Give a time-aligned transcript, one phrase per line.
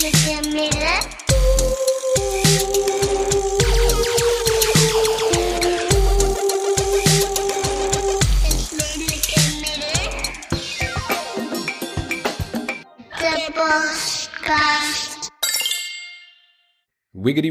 [0.00, 0.40] Wiggity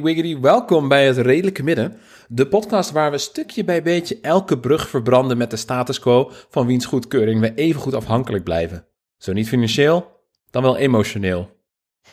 [0.01, 1.99] wiggity, welkom bij het Redelijke Midden.
[2.27, 6.67] De podcast waar we stukje bij beetje elke brug verbranden met de status quo van
[6.67, 8.85] wiens goedkeuring we even goed afhankelijk blijven.
[9.17, 10.11] Zo niet financieel,
[10.51, 11.58] dan wel emotioneel.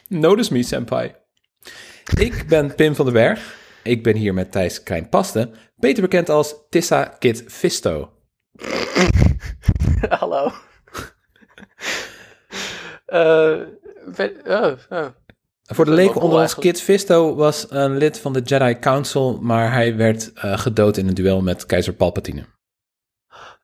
[0.09, 1.15] Notice me, senpai.
[2.19, 3.55] Ik ben Pim van den Berg.
[3.83, 8.13] Ik ben hier met Thijs Krijn-Paste, beter bekend als Tissa Kid Fisto.
[10.19, 10.51] Hallo.
[13.07, 13.61] Eh,
[14.17, 15.07] ben- oh, oh.
[15.63, 16.55] Voor de leken onder ons.
[16.55, 21.09] Kid Fisto was een lid van de Jedi Council, maar hij werd eh, gedood in
[21.09, 22.45] een duel met keizer Palpatine.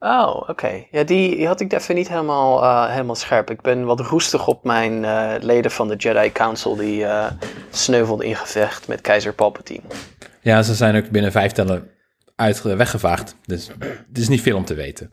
[0.04, 0.86] Oh, oké.
[0.90, 3.50] Ja, die, die had ik even niet helemaal, eh, helemaal scherp.
[3.50, 7.30] Ik ben wat roestig op mijn eh, leden van de Jedi Council die eh
[7.70, 9.82] sneuvelden in gevecht met keizer Palpatine.
[10.40, 11.90] Ja, ze zijn ook binnen vijf tellen
[12.36, 13.36] uit, weggevaagd.
[13.46, 15.12] Dus het is niet veel om te weten.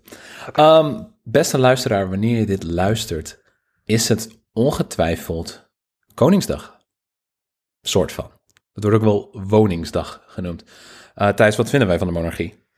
[0.53, 3.41] Ehm, beste luisteraar, wanneer je dit luistert,
[3.85, 5.69] is het ongetwijfeld
[6.13, 6.77] Koningsdag.
[7.81, 8.31] Soort van.
[8.73, 10.63] Dat wordt ook wel Woningsdag genoemd.
[11.35, 12.68] Thijs, wat vinden wij van de monarchie?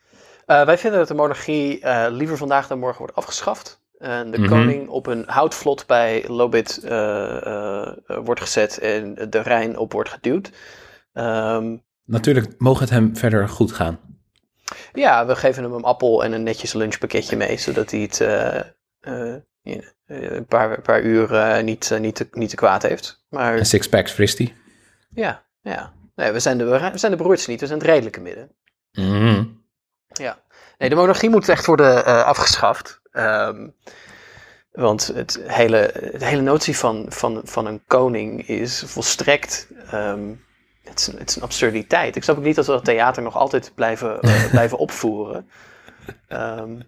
[0.52, 3.82] Eh, wij vinden dat de monarchie eh, liever vandaag dan morgen wordt afgeschaft.
[3.98, 4.50] En de Mhm.
[4.50, 10.52] koning op een houtvlot bij Lobit eh, wordt gezet en de Rijn op wordt geduwd.
[11.14, 14.00] Ehm, Natuurlijk mogen het hem verder goed gaan.
[14.94, 18.20] Ja, we geven hem een appel en een netjes lunchpakketje mee, zodat hij het
[20.08, 23.26] een paar, een paar uur niet, niet, te, niet te kwaad heeft.
[23.30, 24.54] Maar En sixpacks frist hij.
[25.10, 25.94] ja, ja.
[26.16, 28.52] Nee, we, zijn de, we zijn de broertjes niet, we zijn het redelijke midden.
[28.92, 29.44] Mhm.
[30.14, 30.38] Ja.
[30.78, 33.02] Nee, de monarchie moet echt worden eh, afgeschaft.
[33.12, 33.68] Ehm,
[34.72, 39.68] want het hele, de hele notie van, van, van een koning is volstrekt.
[39.92, 40.30] ehm,
[40.84, 42.16] het, is een, het is een absurditeit.
[42.16, 45.50] Ik snap ook niet dat we dat theater nog altijd blijven, eh, blijven opvoeren.
[46.28, 46.80] Ehm,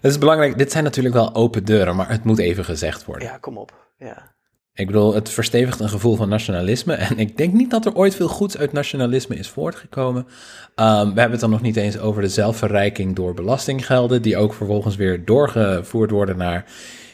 [0.00, 3.28] Het is belangrijk, dit zijn natuurlijk wel open deuren, maar het moet even gezegd worden.
[3.28, 3.88] Ja, kom op.
[3.98, 4.34] Ja.
[4.76, 6.94] Ik bedoel, het verstevigt een gevoel van nationalisme.
[7.08, 10.26] En ik denk niet dat er ooit veel goeds uit nationalisme is voortgekomen.
[10.74, 14.54] Ehm, we hebben het dan nog niet eens over de zelfverrijking door belastinggelden, die ook
[14.54, 16.64] vervolgens weer doorgevoerd worden naar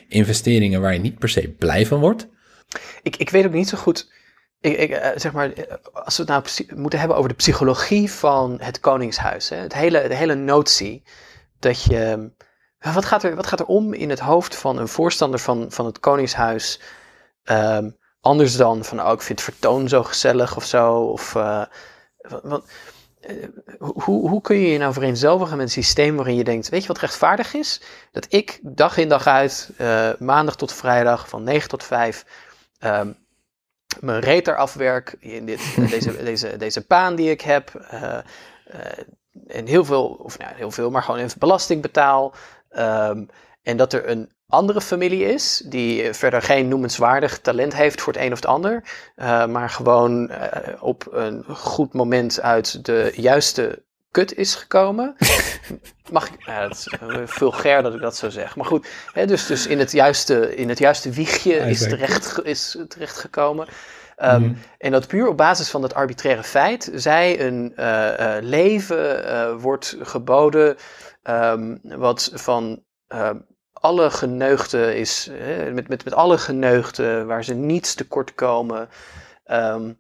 [0.09, 2.29] investeringen waar je niet per se blij van wordt.
[3.03, 4.11] Ik, ik weet ook niet zo goed.
[4.61, 8.11] Ik, ik, eh, zeg maar, eh, als we het nou moeten hebben over de psychologie
[8.11, 9.49] van het Koningshuis.
[9.49, 9.57] Hè?
[9.57, 11.03] Het hele, de hele notie
[11.59, 12.31] dat je.
[12.95, 15.87] Wat gaat, er, wat gaat er om in het hoofd van een voorstander van, van
[15.87, 16.81] het Koningshuis?
[17.45, 20.95] Ehm, anders dan van, oh, ik vind het vertoon zo gezellig of zo.
[20.95, 21.63] Of, eh,
[23.79, 26.89] hoe, hoe kun je je nou vereenzelvigen met een systeem waarin je denkt: Weet je
[26.89, 27.81] wat rechtvaardig is?
[28.13, 32.25] Dat ik dag in dag uit, eh, maandag tot vrijdag, van 9 tot 5,
[32.79, 33.13] ehm,
[34.01, 37.75] mijn reet eraf werk in dit, deze, deze, deze baan die ik heb.
[39.47, 42.35] en heel veel, of nou, heel veel, maar gewoon even belasting betaal.
[42.69, 43.25] Ehm,
[43.63, 48.13] en dat er een andere familie is, die eh, verder geen noemenswaardig talent heeft voor
[48.13, 48.85] het een of het ander,
[49.17, 55.17] eh, maar gewoon eh, op een goed moment uit de juiste kut is gekomen.
[56.13, 58.57] Mag ik, ja, dat is eh, vulgair dat ik dat zo zeg.
[58.57, 62.79] Maar goed, hè, dus, dus in, het juiste, in het juiste wiegje is terecht, is
[62.89, 63.67] terechtgekomen.
[64.17, 67.73] Ehm, En dat puur op basis van dat arbitraire feit zij een
[68.41, 70.77] leven wordt geboden
[71.23, 73.37] ehm, wat van ehm,
[73.83, 75.31] alle geneugden is,
[75.73, 78.89] met, met, met alle geneugden waar ze niets tekort komen.
[79.45, 79.93] Ehm,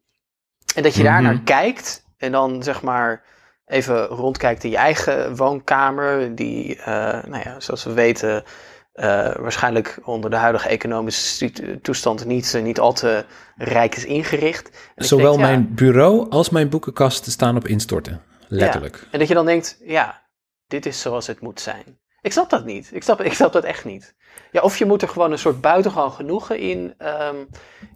[0.74, 1.22] en dat je daar Mhm.
[1.22, 3.22] naar kijkt en dan zeg maar
[3.66, 8.44] even rondkijkt in je eigen woonkamer, die, eh, nou ja, zoals we weten,
[8.92, 13.24] eh, waarschijnlijk onder de huidige economische toestand niet, eh, niet al te
[13.56, 14.70] rijk is ingericht.
[14.94, 18.22] En Zowel ja, mijn bureau als mijn boekenkast staan op instorten.
[18.48, 19.06] Letterlijk.
[19.10, 20.22] En dat je dan denkt, ja,
[20.66, 22.00] dit is zoals het moet zijn.
[22.22, 22.90] Ik snap dat niet.
[22.92, 24.14] Ik snap, ik snap dat echt niet.
[24.52, 27.36] Ja, of je moet er gewoon een soort buitengewoon genoegen in, ehm,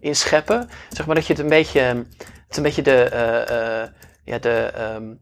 [0.00, 0.68] in scheppen.
[0.88, 2.06] Zeg maar dat je het een beetje, het
[2.50, 3.88] is een beetje de, eh, eh,
[4.24, 5.14] ja, de ehm,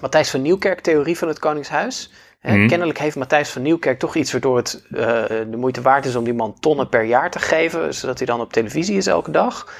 [0.00, 2.12] Matthijs van Nieuwkerk theorie van het Koningshuis.
[2.40, 2.68] Hè, Mhm.
[2.68, 6.24] Kennelijk heeft Matthijs van Nieuwkerk toch iets waardoor het eh, de moeite waard is om
[6.24, 9.72] die man tonnen per jaar te geven, zodat hij dan op televisie is elke dag.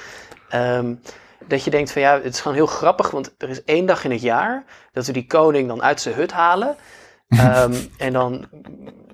[0.49, 0.93] Ehm,
[1.47, 4.03] dat je denkt van ja, het is gewoon heel grappig, want er is één dag
[4.03, 6.75] in het jaar dat we die koning dan uit zijn hut halen.
[7.37, 8.47] Ehm, en dan,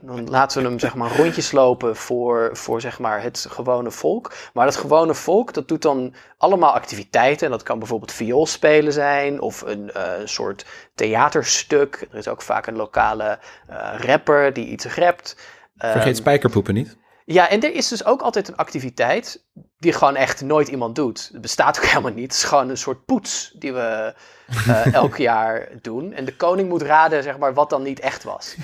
[0.02, 4.34] dan laten we hem zeg maar rondjes lopen voor, voor zeg maar het gewone volk.
[4.54, 7.46] Maar dat gewone volk, dat doet dan allemaal activiteiten.
[7.46, 10.66] En dat kan bijvoorbeeld vioolspelen zijn of een eh, soort
[10.96, 12.08] theaterstuk.
[12.12, 15.38] Er is ook vaak een lokale eh, rapper die iets rapt.
[15.78, 16.98] Ehm, Vergeet spijkerpoepen niet.
[17.26, 19.44] Ja, en er is dus ook altijd een activiteit
[19.78, 21.30] die gewoon echt nooit iemand doet.
[21.32, 22.24] Het bestaat ook helemaal niet.
[22.24, 24.14] Het is gewoon een soort poets die we
[24.48, 26.14] eh, elk jaar doen.
[26.14, 28.56] En de koning moet raden, zeg maar, wat dan niet echt was.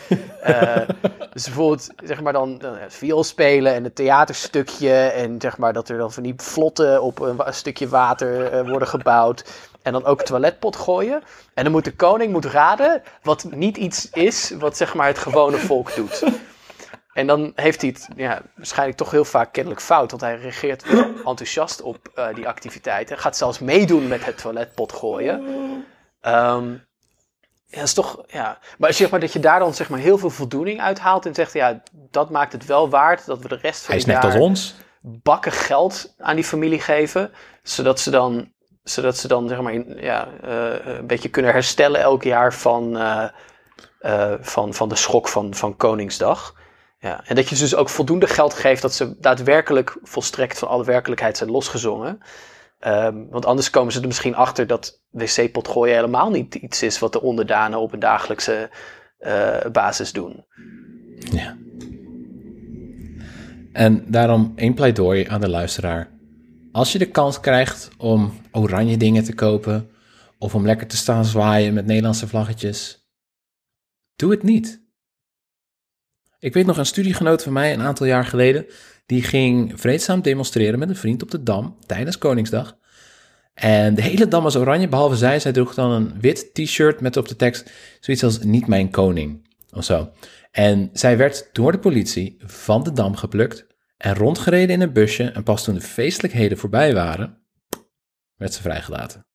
[0.42, 0.76] Eh,
[1.34, 4.94] dus bijvoorbeeld, zeg maar, dan, dan het viool spelen en het theaterstukje.
[4.94, 8.70] En zeg maar, dat er dan van die vlotten op een, een stukje water eh,
[8.70, 9.70] worden gebouwd.
[9.82, 11.24] En dan ook een toiletpot gooien.
[11.54, 15.18] En dan moet de koning moet raden wat niet iets is wat, zeg maar, het
[15.18, 16.24] gewone volk doet.
[17.20, 20.10] En dan heeft hij het ja, waarschijnlijk toch heel vaak kennelijk fout.
[20.10, 20.84] Want hij reageert
[21.26, 23.18] enthousiast op eh, die activiteiten.
[23.18, 25.44] Gaat zelfs meedoen met het toiletpot gooien.
[26.22, 26.74] Ehm,
[27.66, 28.58] ja, is toch, ja.
[28.78, 31.26] Maar zeg maar dat je daar dan zeg maar heel veel voldoening uit haalt.
[31.26, 34.06] En zegt, ja, dat maakt het wel waard dat we de rest van Hij is
[34.06, 34.76] het net jaar als ons.
[35.02, 37.32] bakken geld aan die familie geven.
[37.64, 38.52] Zodat ze dan,
[38.84, 44.34] zodat ze dan zeg maar, ja, eh, een beetje kunnen herstellen elk jaar van, eh,
[44.40, 46.58] van, van de schok van, van Koningsdag.
[47.00, 50.68] Ja, en dat je ze dus ook voldoende geld geeft dat ze daadwerkelijk volstrekt van
[50.68, 52.20] alle werkelijkheid zijn losgezongen.
[52.80, 57.00] Ehm, want anders komen ze er misschien achter dat wc-pot gooien helemaal niet iets is
[57.00, 58.70] wat de onderdanen op een dagelijkse
[59.18, 60.46] eh, basis doen.
[61.32, 61.58] Ja.
[63.74, 66.12] En daarom één pleidooi aan de luisteraar.
[66.72, 69.90] Als je de kans krijgt om oranje dingen te kopen
[70.38, 73.10] of om lekker te staan zwaaien met Nederlandse vlaggetjes,
[74.16, 74.88] doe het niet.
[76.40, 78.66] Ik weet nog een studiegenoot van mij een aantal jaar geleden,
[79.06, 82.78] die ging vreedzaam demonstreren met een vriend op de Dam tijdens Koningsdag.
[83.54, 85.40] En de hele Dam was oranje, behalve zij.
[85.40, 89.56] Zij droeg dan een wit t-shirt met op de tekst zoiets als niet mijn koning
[89.74, 90.12] of zo.
[90.52, 93.66] En zij werd door de politie van de Dam geplukt
[93.98, 95.24] en rondgereden in een busje.
[95.24, 97.44] En pas toen de feestelijkheden voorbij waren,
[98.36, 99.28] werd ze vrijgelaten.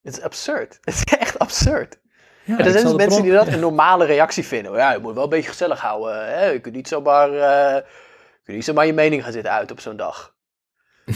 [0.00, 0.78] Het is absurd.
[0.84, 2.02] Het is echt absurd.
[2.44, 4.72] Ja, En er zijn dus mensen die dat een normale reactie vinden.
[4.72, 6.38] Ja, je moet wel een beetje gezellig houden.
[6.38, 6.46] Hè?
[6.46, 9.80] Je kunt niet zomaar, eh, je kunt niet zomaar je mening gaan zitten uit op
[9.80, 10.34] zo'n dag.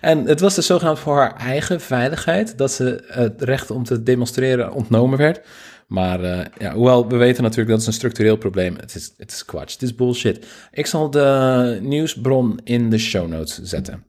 [0.00, 4.02] En het was dus zogenaamd voor haar eigen veiligheid dat ze het recht om te
[4.02, 5.40] demonstreren ontnomen werd.
[5.86, 8.76] Maar eh, ja, hoewel we weten natuurlijk dat is een structureel probleem.
[8.76, 10.46] Het is, het is kwats, het is bullshit.
[10.70, 14.04] Ik zal de nieuwsbron in de show notes zetten.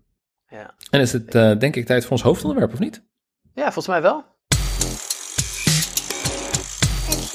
[0.47, 0.73] Ja.
[0.89, 3.03] En is het eh, denk ik tijd voor ons hoofdonderwerp, of niet?
[3.53, 4.32] ja, volgens mij wel.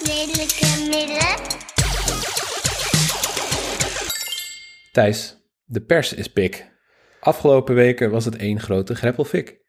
[0.08, 1.46] Het lelijke midden.
[4.93, 6.76] Thijs, de pers is pik.
[7.20, 9.60] Afgelopen weken was het één grote greppelfik.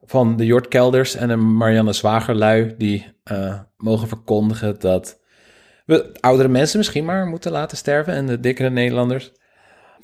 [0.00, 5.20] Van de Jort Kelders en de Marianne Zwagerlui die eh, mogen verkondigen dat
[5.86, 9.32] we oudere mensen misschien maar moeten laten sterven en de dikkere Nederlanders.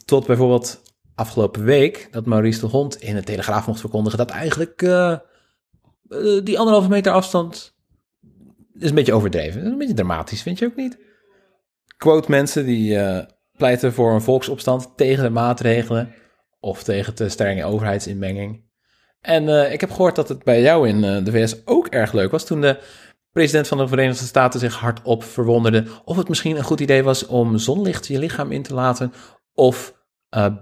[0.05, 0.83] Tot bijvoorbeeld
[1.15, 5.19] afgelopen week dat Maurice de Hond in de Telegraaf mocht verkondigen dat eigenlijk eh, eh,
[6.45, 7.74] die anderhalve meter afstand
[8.83, 9.55] is een beetje overdreven.
[9.55, 10.99] Dat is een beetje dramatisch, vind je ook niet?
[11.97, 13.27] Quote mensen die eh,
[13.57, 16.15] pleiten voor een volksopstand tegen de maatregelen
[16.61, 18.63] of tegen te strenge overheidsinmenging.
[19.21, 22.13] En eh, ik heb gehoord dat het bij jou in eh, de VS ook erg
[22.13, 22.79] leuk was toen de
[23.35, 27.27] president van de Verenigde Staten zich hardop verwonderde of het misschien een goed idee was
[27.27, 29.13] om zonlicht je lichaam in te laten
[29.55, 30.55] of eh,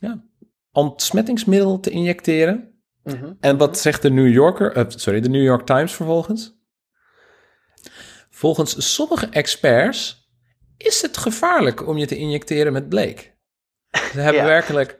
[0.00, 0.24] ja,
[0.72, 2.68] ontsmettingsmiddel te injecteren.
[3.04, 3.32] Mhm.
[3.40, 6.59] En wat zegt de New Yorker, eh, sorry, de New York Times vervolgens?
[8.40, 10.30] Volgens sommige experts
[10.76, 13.36] is het gevaarlijk om je te injecteren met bleek.
[13.90, 14.48] Ze hebben Ja.
[14.48, 14.98] werkelijk,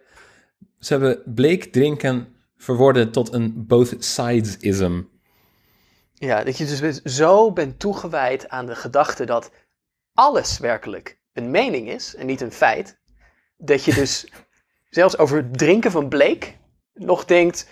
[0.79, 5.03] ze hebben bleek drinken verworden tot een both sidesism.
[6.15, 9.51] Ja, dat je dus zo bent toegewijd aan de gedachte dat
[10.13, 13.01] alles werkelijk een mening is en niet een feit.
[13.57, 14.27] Dat je dus
[14.99, 16.59] zelfs over het drinken van bleek
[16.93, 17.69] nog denkt,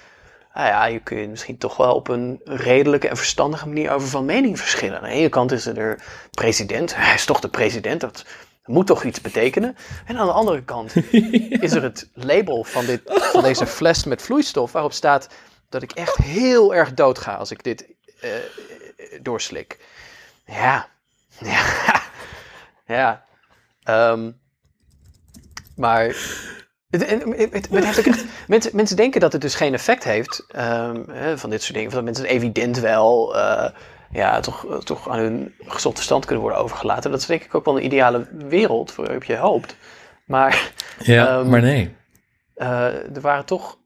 [0.52, 4.24] ah ja, je kunt misschien toch wel op een redelijke en verstandige manier over van
[4.24, 4.96] mening verschillen.
[4.96, 5.98] Aan de ene kant is er de
[6.30, 8.24] president, hij is toch de president, dat
[8.64, 9.76] moet toch iets betekenen.
[10.06, 10.94] En aan de andere kant
[11.64, 15.28] is er het label van, dit, van deze fles met vloeistof waarop staat
[15.68, 17.86] dat ik echt heel erg dood ga als ik dit
[18.20, 18.42] eh, eh,
[19.22, 19.78] doorslik.
[20.46, 20.88] Ja,
[21.38, 22.02] ja,
[22.86, 23.24] ja.
[23.82, 24.30] Ehm,
[25.76, 26.16] maar
[26.90, 27.06] het,
[27.70, 31.50] heeft ook echt, mensen, mensen denken dat het dus geen effect heeft ehm, hè, van
[31.50, 31.90] dit soort dingen.
[31.90, 33.70] Dat mensen evident wel eh,
[34.12, 37.10] ja, toch, toch aan hun gezond verstand kunnen worden overgelaten.
[37.10, 39.76] Dat is denk ik ook wel een ideale wereld waarop je hoopt.
[40.26, 41.96] Maar Ja, Ehm, maar nee.
[42.54, 43.78] eh, er waren toch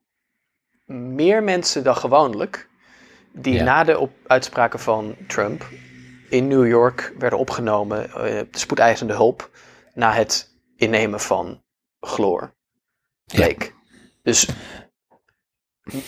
[0.87, 2.69] meer mensen dan gewoonlijk
[3.33, 3.65] die Ja.
[3.65, 5.67] na de op uitspraken van Trump
[6.29, 8.15] in New York werden opgenomen, eh,
[8.51, 9.51] de spoedeisende hulp,
[9.95, 11.63] na het innemen van
[12.01, 12.55] chloor.
[13.33, 13.75] Bleek.
[14.23, 14.49] Dus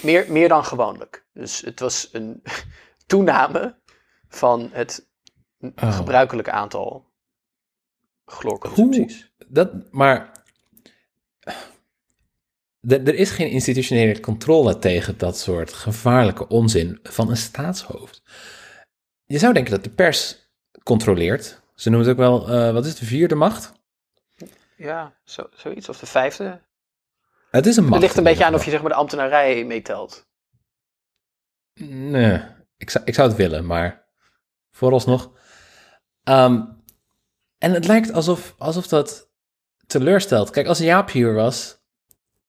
[0.02, 1.26] meer, meer dan gewoonlijk.
[1.32, 2.42] Dus het was een
[3.06, 3.78] toename
[4.28, 5.12] van het
[5.76, 5.96] Oh.
[5.96, 7.12] gebruikelijke aantal
[8.24, 9.32] chloorconsumpties.
[9.48, 10.32] Dat, maar
[12.80, 18.22] er, er is geen institutionele controle tegen dat soort gevaarlijke onzin van een staatshoofd.
[19.24, 20.48] Je zou denken dat de pers
[20.82, 21.60] controleert.
[21.74, 23.72] Ze noemen het ook wel, eh, wat is het, de vierde macht?
[24.76, 25.88] Ja, zo, zoiets.
[25.88, 26.60] Of de vijfde.
[27.54, 27.94] Het is een macht.
[27.94, 30.26] Het ligt een beetje aan of je zeg maar de ambtenarij meetelt.
[31.80, 32.40] Nee,
[32.76, 34.04] ik zou, ik zou het willen, maar
[34.70, 35.32] vooralsnog.
[36.22, 36.62] Ehm,
[37.58, 39.30] en het lijkt alsof, alsof dat
[39.86, 40.50] teleurstelt.
[40.50, 41.78] Kijk, als Jaap hier was,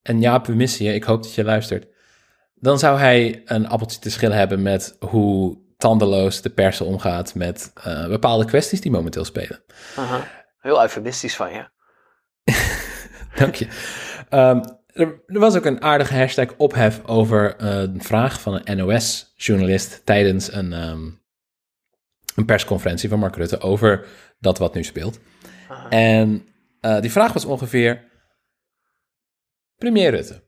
[0.01, 1.87] en Jaap, je, ik hoop dat je luistert,
[2.53, 7.71] dan zou hij een appeltje te schillen hebben met hoe tandeloos de pers omgaat met
[7.73, 9.63] eh, bepaalde kwesties die momenteel spelen.
[9.95, 10.27] Aha.
[10.59, 11.69] Heel eufemistisch van je.
[13.39, 13.67] Dank je.
[14.29, 14.61] Ehm,
[14.95, 20.05] er, er was ook een aardige hashtag ophef over eh, een vraag van een NOS-journalist
[20.05, 21.09] tijdens een, ehm,
[22.35, 24.07] een persconferentie van Mark Rutte over
[24.39, 25.19] dat wat nu speelt.
[25.69, 25.89] Aha.
[25.89, 26.47] En
[26.79, 28.11] eh, die vraag was ongeveer:
[29.75, 30.43] Premier Rutte,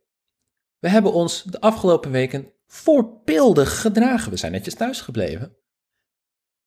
[0.79, 4.31] we hebben ons de afgelopen weken voorbeeldig gedragen.
[4.31, 5.57] We zijn netjes thuis gebleven.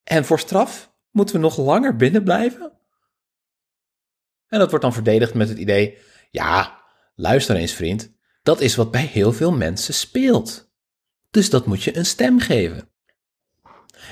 [0.04, 2.72] En voor straf moeten we nog langer binnen blijven?
[4.46, 5.99] En dat wordt dan verdedigd met het idee:
[6.30, 6.79] ja,
[7.20, 8.12] luister eens, vriend.
[8.42, 10.70] Dat is wat bij heel veel mensen speelt.
[11.30, 12.88] Dus dat moet je een stem geven.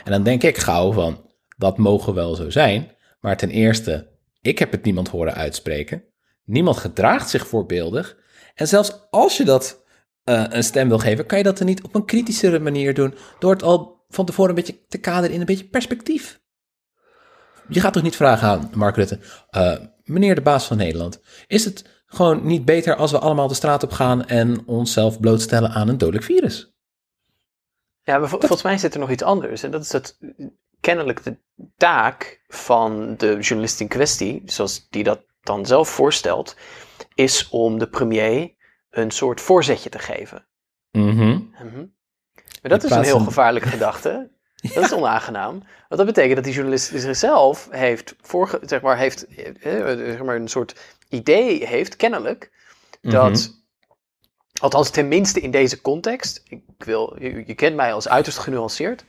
[0.04, 2.96] En dan denk ik gauw van: dat mogen wel zo zijn.
[3.20, 4.10] Maar ten eerste,
[4.40, 6.04] ik heb het niemand horen uitspreken.
[6.44, 8.16] Niemand gedraagt zich voorbeeldig.
[8.54, 9.84] En zelfs als je dat
[10.24, 13.14] eh, een stem wil geven, kan je dat dan niet op een kritischere manier doen.
[13.38, 16.40] Door het al van tevoren een beetje te kaderen in een beetje perspectief.
[17.68, 19.18] Je gaat toch niet vragen aan Mark Rutte,
[19.50, 23.54] eh, meneer de baas van Nederland, is het gewoon niet beter als we allemaal de
[23.54, 26.72] straat op gaan en onszelf blootstellen aan een dodelijk virus?
[28.02, 29.62] Ja, maar vol- volgens mij zit er nog iets anders.
[29.62, 30.18] En dat is dat
[30.80, 31.36] kennelijk de
[31.76, 36.56] taak van de journalist in kwestie, zoals die dat dan zelf voorstelt,
[37.14, 38.54] is om de premier
[38.90, 40.46] een soort voorzetje te geven.
[40.90, 41.38] Mhm.
[41.62, 41.86] Mhm.
[42.62, 44.30] Maar dat is een heel gevaarlijke gedachte.
[44.74, 45.52] Dat is onaangenaam.
[45.88, 48.14] Want dat betekent dat die journalist zichzelf heeft,
[48.60, 52.50] zeg maar, heeft eh, zeg maar een soort idee heeft, kennelijk,
[53.00, 53.56] dat, Mhm.
[54.60, 59.04] althans tenminste in deze context, ik wil, je, je kent mij als uiterst genuanceerd,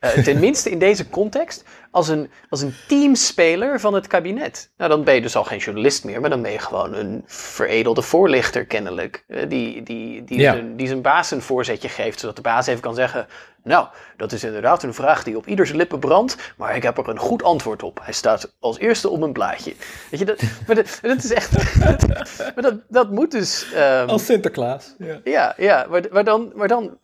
[0.00, 4.70] eh tenminste in deze context, als een, als een teamspeler van het kabinet.
[4.76, 7.22] Nou, dan ben je dus al geen journalist meer, maar dan ben je gewoon een
[7.26, 10.52] veredelde voorlichter kennelijk, eh, die, die, die, Ja.
[10.52, 13.26] zijn, die zijn baas een voorzetje geeft, zodat de baas even kan zeggen,
[13.64, 17.08] nou, dat is inderdaad een vraag die op ieders lippen brandt, maar ik heb er
[17.08, 18.00] een goed antwoord op.
[18.02, 19.74] Hij staat als eerste op mijn blaadje.
[20.10, 21.52] Weet je, dat, maar dat, dat is echt,
[22.54, 23.72] maar dat, dat moet dus...
[23.72, 24.94] ehm, Als Sinterklaas.
[24.98, 25.20] Ja.
[25.24, 26.98] ja, ja maar, maar dan, maar dan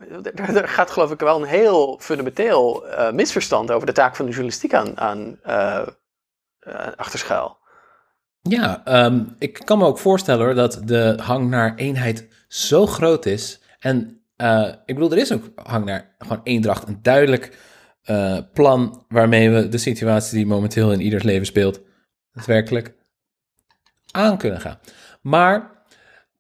[0.64, 4.74] gaat geloof ik wel een heel fundamenteel eh, misverstand over de taak van de journalistiek
[4.74, 5.86] aan, aan eh,
[6.58, 7.56] eh, achterschuil.
[8.42, 13.26] Ja, ehm, ik kan me ook voorstellen hoor, dat de hang naar eenheid zo groot
[13.26, 13.60] is.
[13.78, 16.88] En eh, ik bedoel, er is ook hang naar gewoon eendracht.
[16.88, 17.57] Een duidelijk
[18.02, 21.80] eh, plan waarmee we de situatie die momenteel in ieders leven speelt,
[22.33, 22.95] daadwerkelijk
[24.11, 24.78] aan kunnen gaan.
[25.21, 25.71] Maar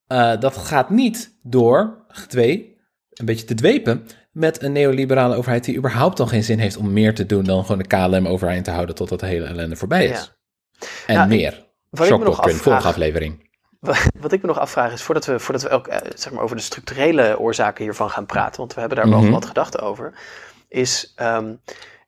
[0.06, 2.76] eh, dat gaat niet door, twee,
[3.10, 6.92] een beetje te dwepen met een neoliberale overheid die überhaupt al geen zin heeft om
[6.92, 10.06] meer te doen dan gewoon de KLM overeind te houden totdat de hele ellende voorbij
[10.06, 10.32] is.
[11.06, 11.66] En Nou, meer.
[11.94, 13.47] Shockdoctrine, vorige aflevering.
[14.20, 16.56] Wat ik me nog afvraag is, voordat we, voordat we ook eh, zeg maar over
[16.56, 19.20] de structurele oorzaken hiervan gaan praten, want we hebben daar Mhm.
[19.22, 20.12] wel wat gedachten over,
[20.68, 21.54] is ehm,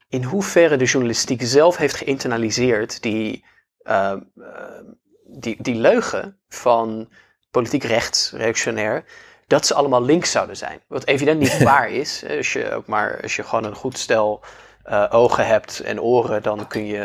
[0.09, 3.45] in hoeverre de journalistiek zelf heeft geïnternaliseerd die,
[3.83, 4.85] ehm, ehm,
[5.25, 7.09] die, die leugen van
[7.51, 9.05] politiek rechts, reactionair,
[9.47, 10.81] dat ze allemaal links zouden zijn.
[10.89, 12.25] Wat evident niet waar is.
[12.37, 14.41] Als je ook maar als je gewoon een goed stel
[14.83, 17.03] eh, ogen hebt en oren, dan kun je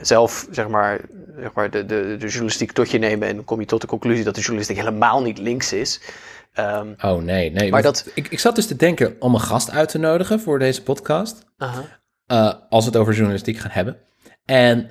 [0.00, 1.00] zelf zeg maar,
[1.38, 3.86] zeg maar de, de, de journalistiek tot je nemen en dan kom je tot de
[3.86, 6.00] conclusie dat de journalistiek helemaal niet links is.
[6.52, 7.70] Ehm, Oh nee, nee.
[7.70, 10.58] Maar dat- ik, ik zat dus te denken om een gast uit te nodigen voor
[10.58, 11.44] deze podcast.
[12.26, 13.96] eh, als we het over journalistiek gaan hebben.
[14.44, 14.90] En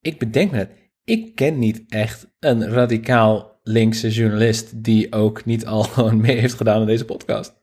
[0.00, 0.70] ik bedenk me net,
[1.04, 6.54] ik ken niet echt een radicaal linkse journalist die ook niet al gewoon mee heeft
[6.54, 7.57] gedaan aan deze podcast.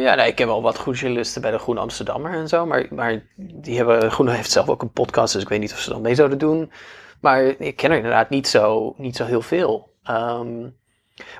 [0.00, 2.86] Ja, nee, ik heb wel wat goede journalisten bij de Groene Amsterdammer en zo, maar,
[2.90, 5.90] maar die hebben, Groene heeft zelf ook een podcast, dus ik weet niet of ze
[5.90, 6.72] dan mee zouden doen.
[7.20, 9.90] Maar ik ken er inderdaad niet zo, niet zo heel veel.
[10.02, 10.68] Ehm,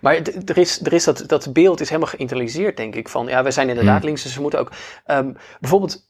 [0.01, 3.43] maar er is, er is dat, dat beeld is helemaal geïnternaliseerd, denk ik, van ja,
[3.43, 4.07] wij zijn inderdaad Hmm.
[4.07, 4.71] links, dus we moeten ook...
[5.05, 6.07] ehm, bijvoorbeeld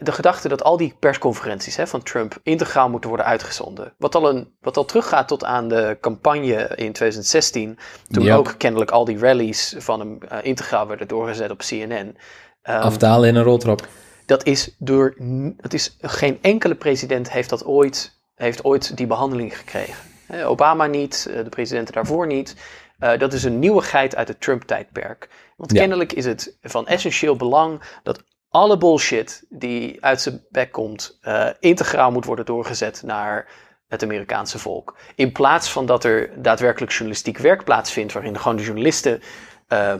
[0.00, 3.94] de gedachte dat al die persconferenties hè, van Trump integraal moeten worden uitgezonden.
[3.98, 8.90] Wat al, een, wat al teruggaat tot aan de campagne in 2016, toen ook kennelijk
[8.90, 12.16] al die rallies van hem eh, integraal werden doorgezet op CNN.
[12.62, 13.86] Ehm, Afdalen in een roltrap.
[14.26, 15.14] dat is door,
[15.56, 19.94] dat is, geen enkele president heeft dat ooit, heeft ooit die behandeling gekregen.
[20.26, 22.56] Eh, Obama niet, eh, de presidenten daarvoor niet.
[22.98, 25.28] Eh, dat is een nieuwigheid uit het Trump-tijdperk.
[25.56, 25.78] Want Ja.
[25.78, 31.48] kennelijk is het van essentieel belang dat alle bullshit die uit zijn bek komt, eh,
[31.60, 33.48] integraal moet worden doorgezet naar
[33.88, 34.96] het Amerikaanse volk.
[35.14, 39.20] In plaats van dat er daadwerkelijk journalistiek werk plaatsvindt, waarin gewoon de journalisten
[39.68, 39.98] ehm,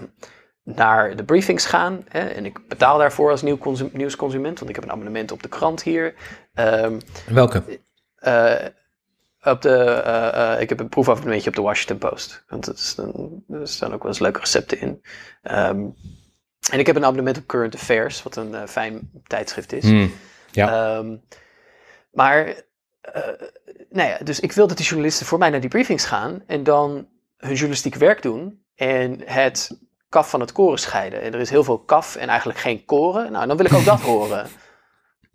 [0.65, 2.05] naar de briefings gaan.
[2.09, 5.43] Hè, en ik betaal daarvoor als nieuw consum- nieuwsconsument, want ik heb een abonnement op
[5.43, 6.15] de krant hier.
[6.55, 7.63] Ehm, Welke?
[8.17, 8.55] eh,
[9.43, 12.45] op de, eh, ik heb een proefabonnementje op de Washington Post.
[12.49, 15.03] Want er staan ook wel eens leuke recepten in.
[15.43, 15.87] Ehm,
[16.71, 19.85] en ik heb een abonnement op Current Affairs, wat een eh, fijn tijdschrift is.
[19.85, 20.13] Hmm.
[20.51, 20.97] Ja.
[20.97, 21.17] Ehm,
[22.13, 22.47] maar,
[23.01, 23.23] eh,
[23.91, 26.63] nou ja, dus ik wil dat die journalisten voor mij naar die briefings gaan en
[26.63, 31.23] dan hun journalistiek werk doen en het kaf van het koren scheiden.
[31.23, 33.33] En er is heel veel kaf en eigenlijk geen koren.
[33.33, 34.47] Nou, dan wil ik ook dat horen.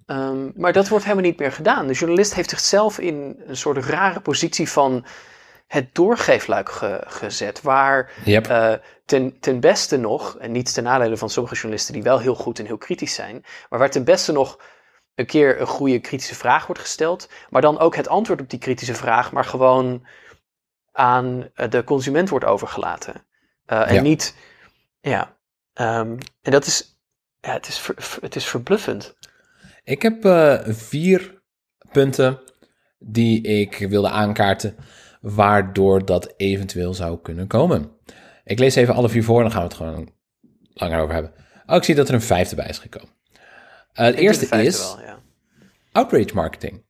[0.06, 1.88] Ehm, maar dat wordt helemaal niet meer gedaan.
[1.88, 5.06] De journalist heeft zichzelf in een soort rare positie van
[5.74, 8.48] het doorgeefluik ge- gezet, waar Yep.
[8.48, 8.74] eh,
[9.06, 12.60] ten, ten beste nog, en niet ten nadele van sommige journalisten die wel heel goed
[12.60, 14.60] en heel kritisch zijn, maar waar ten beste nog
[15.16, 18.60] een keer een goede kritische vraag wordt gesteld, maar dan ook het antwoord op die
[18.60, 20.08] kritische vraag, maar gewoon
[20.92, 23.26] aan eh, de consument wordt overgelaten.
[23.66, 24.02] Eh, en Ja.
[24.02, 24.36] niet,
[25.02, 25.38] ja,
[25.74, 26.98] ehm, en dat is,
[27.40, 29.16] ja, het is, ver- het is verbluffend.
[29.84, 30.26] Ik heb
[30.76, 31.42] vier
[31.92, 32.42] punten
[33.00, 34.76] die ik wilde aankaarten,
[35.24, 37.92] waardoor dat eventueel zou kunnen komen.
[38.44, 40.12] Ik lees even alle vier voor en dan gaan we het gewoon
[40.74, 41.34] langer over hebben.
[41.66, 43.10] Oh, ik zie dat er een vijfde bij is gekomen.
[43.94, 45.20] Eh, het Ik eerste is wel, ja.
[45.92, 46.84] outrage marketing.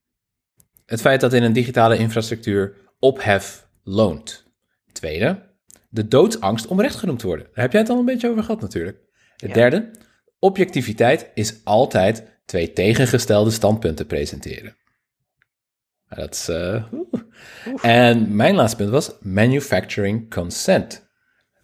[0.86, 4.52] Het feit dat in een digitale infrastructuur ophef loont.
[4.92, 5.52] Tweede,
[5.90, 7.46] de doodsangst om recht genoemd te worden.
[7.54, 8.98] Daar heb jij het al een beetje over gehad natuurlijk.
[9.38, 9.54] Het Ja.
[9.56, 9.92] derde,
[10.40, 14.76] objectiviteit is altijd twee tegengestelde standpunten presenteren.
[16.10, 17.23] Dat is, eh, oeh.
[17.82, 21.08] En mijn laatste punt was manufacturing consent.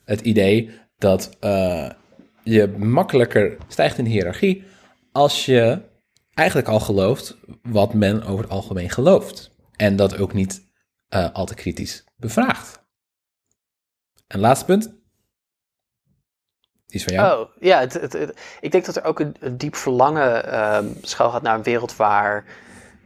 [0.06, 1.90] Het idee dat eh,
[2.44, 4.64] je makkelijker stijgt in de hiërarchie
[5.12, 5.82] als je
[6.34, 9.52] eigenlijk al gelooft wat men over het algemeen gelooft.
[9.76, 10.62] En dat ook niet
[11.10, 12.88] eh, al te kritisch bevraagt.
[14.28, 14.98] En laatste punt.
[16.88, 17.42] Is van jou.
[17.42, 21.42] Oh, ja, het, het, ik denk dat er ook een, diep verlangen ehm schuil gaat
[21.42, 22.46] naar een wereld waar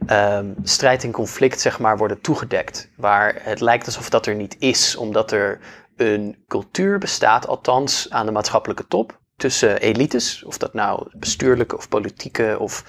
[0.06, 2.90] ehm, strijd en conflict, zeg maar, worden toegedekt.
[2.96, 5.60] Waar het lijkt alsof dat er niet is, omdat er
[5.96, 11.88] een cultuur bestaat, althans aan de maatschappelijke top, tussen elites, of dat nou bestuurlijke of
[11.88, 12.84] politieke of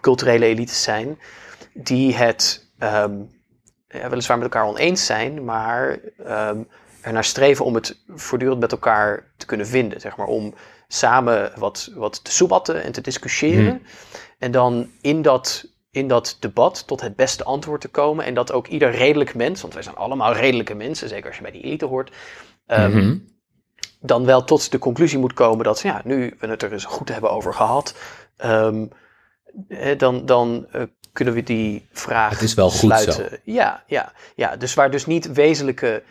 [0.00, 1.18] culturele elites zijn,
[1.74, 3.16] die het ehm,
[3.88, 6.60] ja, weliswaar met elkaar oneens zijn, maar ehm
[7.02, 10.00] er naar streven om het voortdurend met elkaar te kunnen vinden.
[10.00, 10.54] Zeg maar, om
[10.88, 13.82] samen wat, wat te soebatten en te discussiëren.
[14.38, 18.24] En dan in dat, in dat debat tot het beste antwoord te komen.
[18.24, 21.42] En dat ook ieder redelijk mens, want wij zijn allemaal redelijke mensen, zeker als je
[21.42, 22.12] bij die elite hoort.
[22.66, 23.16] ehm, Mhm.
[24.00, 27.08] dan wel tot de conclusie moet komen dat, ja, nu we het er eens goed
[27.08, 27.94] hebben over gehad,
[28.36, 28.86] ehm,
[29.68, 33.40] eh, dan, dan eh, kunnen we die vraag Het is wel goed sluiten.
[33.44, 36.02] Ja, ja, ja, dus waar dus niet wezenlijke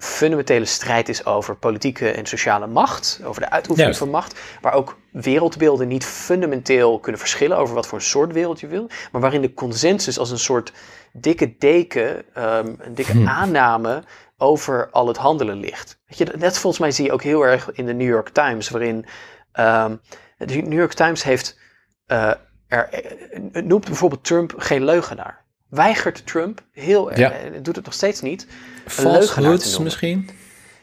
[0.00, 3.98] fundamentele strijd is over politieke en sociale macht, over de uitoefening Juist.
[3.98, 8.60] van macht, waar ook wereldbeelden niet fundamenteel kunnen verschillen over wat voor een soort wereld
[8.60, 10.72] je wil, maar waarin de consensus als een soort
[11.12, 13.28] dikke deken, ehm, een dikke Hm.
[13.28, 14.02] aanname
[14.36, 15.98] over al het handelen ligt.
[16.06, 18.68] Weet je, net volgens mij zie je ook heel erg in de New York Times,
[18.68, 19.06] waarin
[19.52, 19.96] ehm,
[20.36, 21.58] de New York Times heeft,
[22.06, 22.32] eh,
[22.68, 25.39] er, eh, noemt bijvoorbeeld Trump geen leugenaar.
[25.70, 27.32] Weigert Trump, heel erg, Ja.
[27.32, 28.46] en doet het nog steeds niet,
[28.86, 30.30] Falsehoods misschien?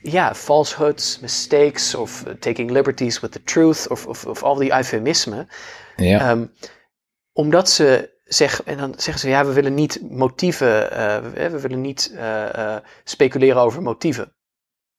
[0.01, 4.71] Ja, falsehoods, mistakes of uh, taking liberties with the truth of, of, of al die
[4.71, 5.47] eufemismen.
[5.95, 6.19] Ja.
[6.19, 6.45] Ehm,
[7.33, 11.59] omdat ze zeggen, en dan zeggen ze ja, we willen niet motieven, eh, we, we
[11.59, 14.35] willen niet eh, eh, speculeren over motieven.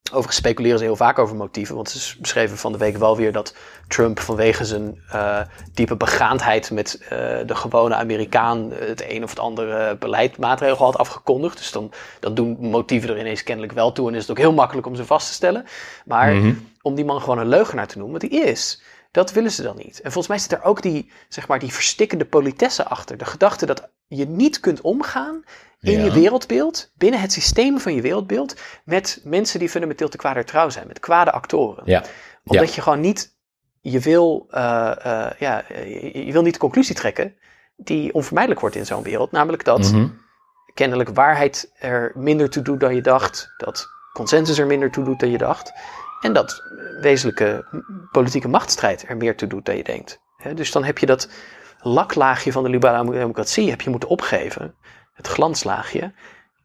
[0.09, 3.33] Overigens speculeren ze heel vaak over motieven, want ze beschreven van de week wel weer
[3.33, 3.55] dat
[3.89, 5.41] Trump vanwege zijn eh,
[5.75, 7.09] diepe begaandheid met eh,
[7.47, 11.57] de gewone Amerikaan eh, het een of het andere beleidmaatregel had afgekondigd.
[11.57, 14.53] Dus dan, dan doen motieven er ineens kennelijk wel toe en is het ook heel
[14.53, 15.65] makkelijk om ze vast te stellen.
[16.05, 16.55] Maar Mhm.
[16.83, 19.77] om die man gewoon een leugenaar te noemen, wat hij is, dat willen ze dan
[19.77, 19.97] niet.
[19.97, 23.17] En volgens mij zit er ook die, zeg maar, die verstikkende politesse achter.
[23.19, 25.43] De gedachte dat je niet kunt omgaan
[25.81, 26.05] in Ja.
[26.05, 30.69] je wereldbeeld, binnen het systeem van je wereldbeeld, met mensen die fundamenteel te kwader trouw
[30.69, 31.83] zijn, met kwade actoren.
[31.87, 32.03] Ja.
[32.45, 33.37] Omdat je gewoon niet,
[33.81, 37.35] je wil, eh, eh, ja, je, je wil niet de conclusie trekken
[37.77, 39.31] die onvermijdelijk wordt in zo'n wereld.
[39.31, 40.09] Namelijk dat Mhm.
[40.75, 43.53] kennelijk waarheid er minder toe doet dan je dacht.
[43.57, 45.73] Dat consensus er minder toe doet dan je dacht.
[46.21, 46.63] En dat
[47.01, 47.65] wezenlijke
[48.11, 50.21] politieke machtsstrijd er meer toe doet dan je denkt.
[50.55, 51.29] Dus dan heb je dat
[51.81, 54.75] laklaagje van de liberale democratie heb je moeten opgeven.
[55.13, 56.13] Het glanslaagje.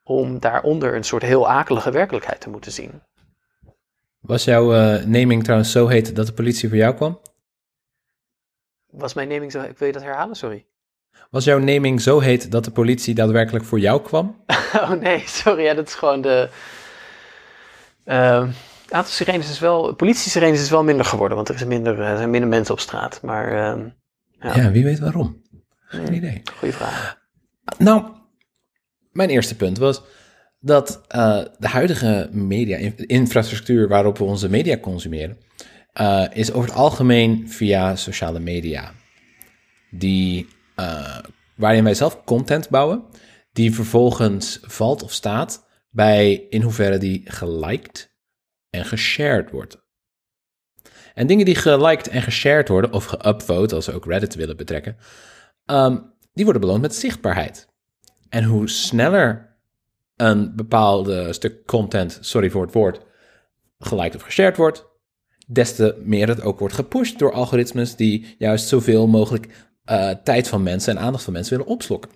[0.03, 3.01] Om daaronder een soort heel akelige werkelijkheid te moeten zien.
[4.19, 7.19] Was jouw eh, naming trouwens zo heet dat de politie voor jou kwam?
[8.87, 9.61] Was mijn naming zo...
[9.77, 10.35] Wil je dat herhalen?
[10.35, 10.65] Sorry.
[11.29, 14.43] Was jouw naming zo heet dat de politie daadwerkelijk voor jou kwam?
[14.73, 15.63] Oh nee, sorry.
[15.63, 16.49] Ja, dat is gewoon de...
[18.03, 18.49] Ehm
[18.93, 19.93] het aantal sirenes is wel...
[19.95, 23.21] Politie-sirenes is wel minder geworden, want er, is minder, er zijn minder mensen op straat.
[23.21, 23.89] Maar ehm
[24.39, 24.71] Ja, Ja.
[24.71, 25.41] wie weet waarom.
[25.86, 26.41] Geen idee.
[26.58, 27.17] goede vraag.
[27.77, 28.03] Nou,
[29.12, 30.01] mijn eerste punt was
[30.60, 35.38] dat eh, de huidige media-infrastructuur waarop we onze media consumeren,
[35.93, 38.91] eh, is over het algemeen via sociale media.
[39.91, 41.19] Die, eh,
[41.56, 43.03] waarin wij zelf content bouwen,
[43.51, 48.12] die vervolgens valt of staat bij in hoeverre die geliked
[48.73, 49.81] en geshared wordt.
[51.13, 54.97] En dingen die geliked en geshared worden, of geupvote, als we ook Reddit willen betrekken,
[55.65, 55.97] ehm,
[56.33, 57.67] die worden beloond met zichtbaarheid.
[58.29, 59.57] En hoe sneller
[60.15, 63.01] een bepaalde stuk content, sorry voor het woord,
[63.79, 64.86] geliked of geshared wordt,
[65.47, 69.47] des te meer het ook wordt gepusht door algoritmes die juist zoveel mogelijk
[69.83, 72.12] eh, tijd van mensen en aandacht van mensen willen opslokken.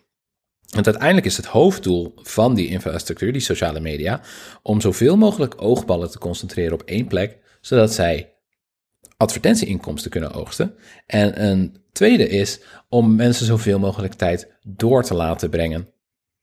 [0.67, 4.21] Want uiteindelijk is het hoofddoel van die infrastructuur, die sociale media,
[4.61, 8.33] om zoveel mogelijk oogballen te concentreren op één plek, zodat zij
[9.17, 10.75] advertentieinkomsten kunnen oogsten.
[11.05, 15.89] En een tweede is om mensen zoveel mogelijk tijd door te laten brengen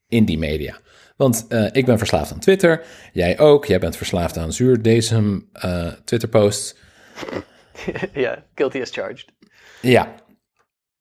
[0.08, 0.78] in die media.
[1.16, 3.64] Want eh, ik ben verslaafd aan Twitter, jij ook.
[3.64, 6.74] Jij bent verslaafd aan zuurdesem eh Twitter-posts.
[8.12, 9.32] ja, guilty as charged.
[9.80, 10.14] Ja.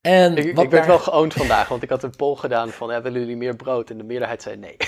[0.04, 3.20] En Ik, werd daar- wel geoond vandaag, want ik had een poll gedaan van, willen
[3.20, 3.90] jullie meer brood?
[3.90, 4.76] En de meerderheid zei nee.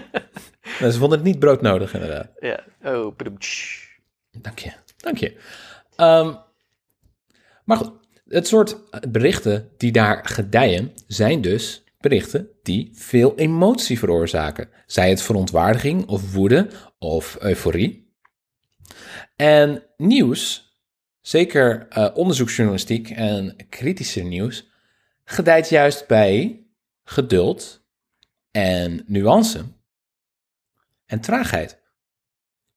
[0.80, 2.26] Nou, Ze vonden het niet broodnodig, inderdaad.
[2.40, 3.86] ja, oh, bedoemtsch.
[4.30, 5.36] Dank je, dank je.
[5.96, 6.34] Ehm,
[7.64, 7.92] maar goed,
[8.28, 8.76] het soort
[9.10, 14.68] berichten die daar gedijen zijn dus berichten die veel emotie veroorzaken.
[14.86, 18.12] Zij het verontwaardiging of woede of euforie.
[19.36, 20.71] En nieuws,
[21.22, 24.70] zeker eh, onderzoeksjournalistiek en kritische nieuws,
[25.24, 26.66] gedijt juist bij
[27.04, 27.84] geduld
[28.50, 29.64] en nuance
[31.06, 31.80] en traagheid.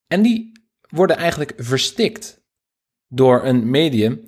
[0.06, 0.52] En die
[0.88, 2.44] worden eigenlijk verstikt
[3.08, 4.22] door een medium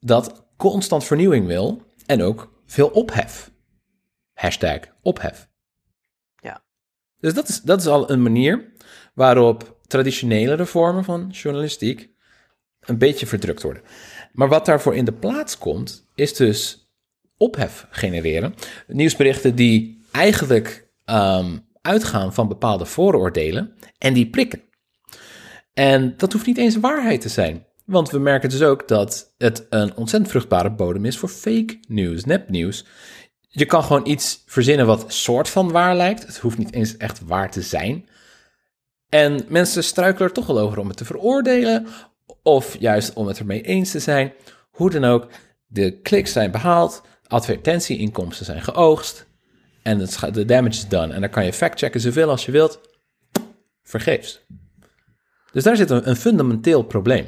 [0.00, 3.50] dat constant vernieuwing wil en ook veel ophef.
[4.32, 5.48] Hashtag ophef.
[6.36, 6.64] Ja.
[7.18, 8.72] Dus dat is, dat is al een manier
[9.14, 12.13] waarop traditionelere vormen van journalistiek
[12.86, 13.82] een beetje verdrukt worden.
[14.32, 16.88] Maar wat daarvoor in de plaats komt, is dus
[17.36, 18.54] ophef genereren.
[18.86, 24.62] Nieuwsberichten die eigenlijk ehm, uitgaan van bepaalde vooroordelen en die prikken.
[25.74, 27.66] En dat hoeft niet eens waarheid te zijn.
[27.84, 32.24] Want we merken dus ook dat het een ontzettend vruchtbare bodem is voor fake nieuws,
[32.24, 32.84] nepnieuws.
[33.48, 36.26] Je kan gewoon iets verzinnen wat soort van waar lijkt.
[36.26, 38.08] Het hoeft niet eens echt waar te zijn.
[39.08, 41.86] En mensen struikelen er toch wel over om het te veroordelen.
[42.46, 44.32] Of juist om het ermee eens te zijn.
[44.70, 45.26] Hoe dan ook,
[45.66, 47.02] de kliks zijn behaald.
[47.26, 49.26] Advertentieinkomsten zijn geoogst.
[49.82, 49.98] En
[50.32, 51.12] de damage is done.
[51.12, 52.80] En dan kan je factchecken zoveel als je wilt.
[53.82, 54.46] Vergeefs.
[55.52, 57.26] Dus daar zit een, een fundamenteel probleem.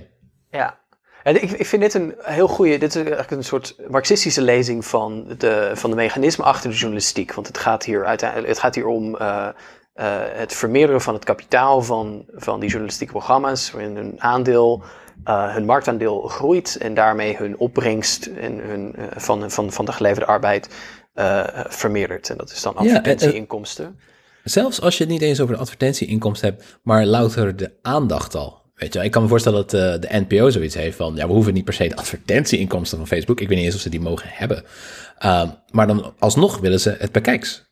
[0.50, 0.79] Ja.
[1.22, 4.85] En ik, ik vind dit een heel goede, dit is eigenlijk een soort marxistische lezing
[4.85, 7.33] van de, van de mechanismen achter de journalistiek.
[7.33, 9.48] Want het gaat hier, uiteindelijk, het gaat hier om eh,
[9.92, 14.85] eh, het vermeerderen van het kapitaal van, van die journalistieke programma's, waarin hun aandeel,
[15.24, 19.92] eh, hun marktaandeel groeit en daarmee hun opbrengst en hun, eh, van, van, van de
[19.92, 20.68] geleverde arbeid
[21.68, 22.31] vermeerdert.
[22.31, 23.98] En dat is dan Ja, en- en- advertentieinkomsten.
[24.44, 28.62] Zelfs als je het niet eens over de advertentieinkomsten hebt, maar louter de aandacht al.
[28.74, 29.70] Weet je, ik kan me voorstellen dat
[30.02, 33.40] de NPO zoiets heeft van, ja, we hoeven niet per se de advertentieinkomsten van Facebook.
[33.40, 34.64] Ik weet niet eens of ze die mogen hebben.
[35.18, 37.64] Ehm, maar dan alsnog willen ze het bekijks.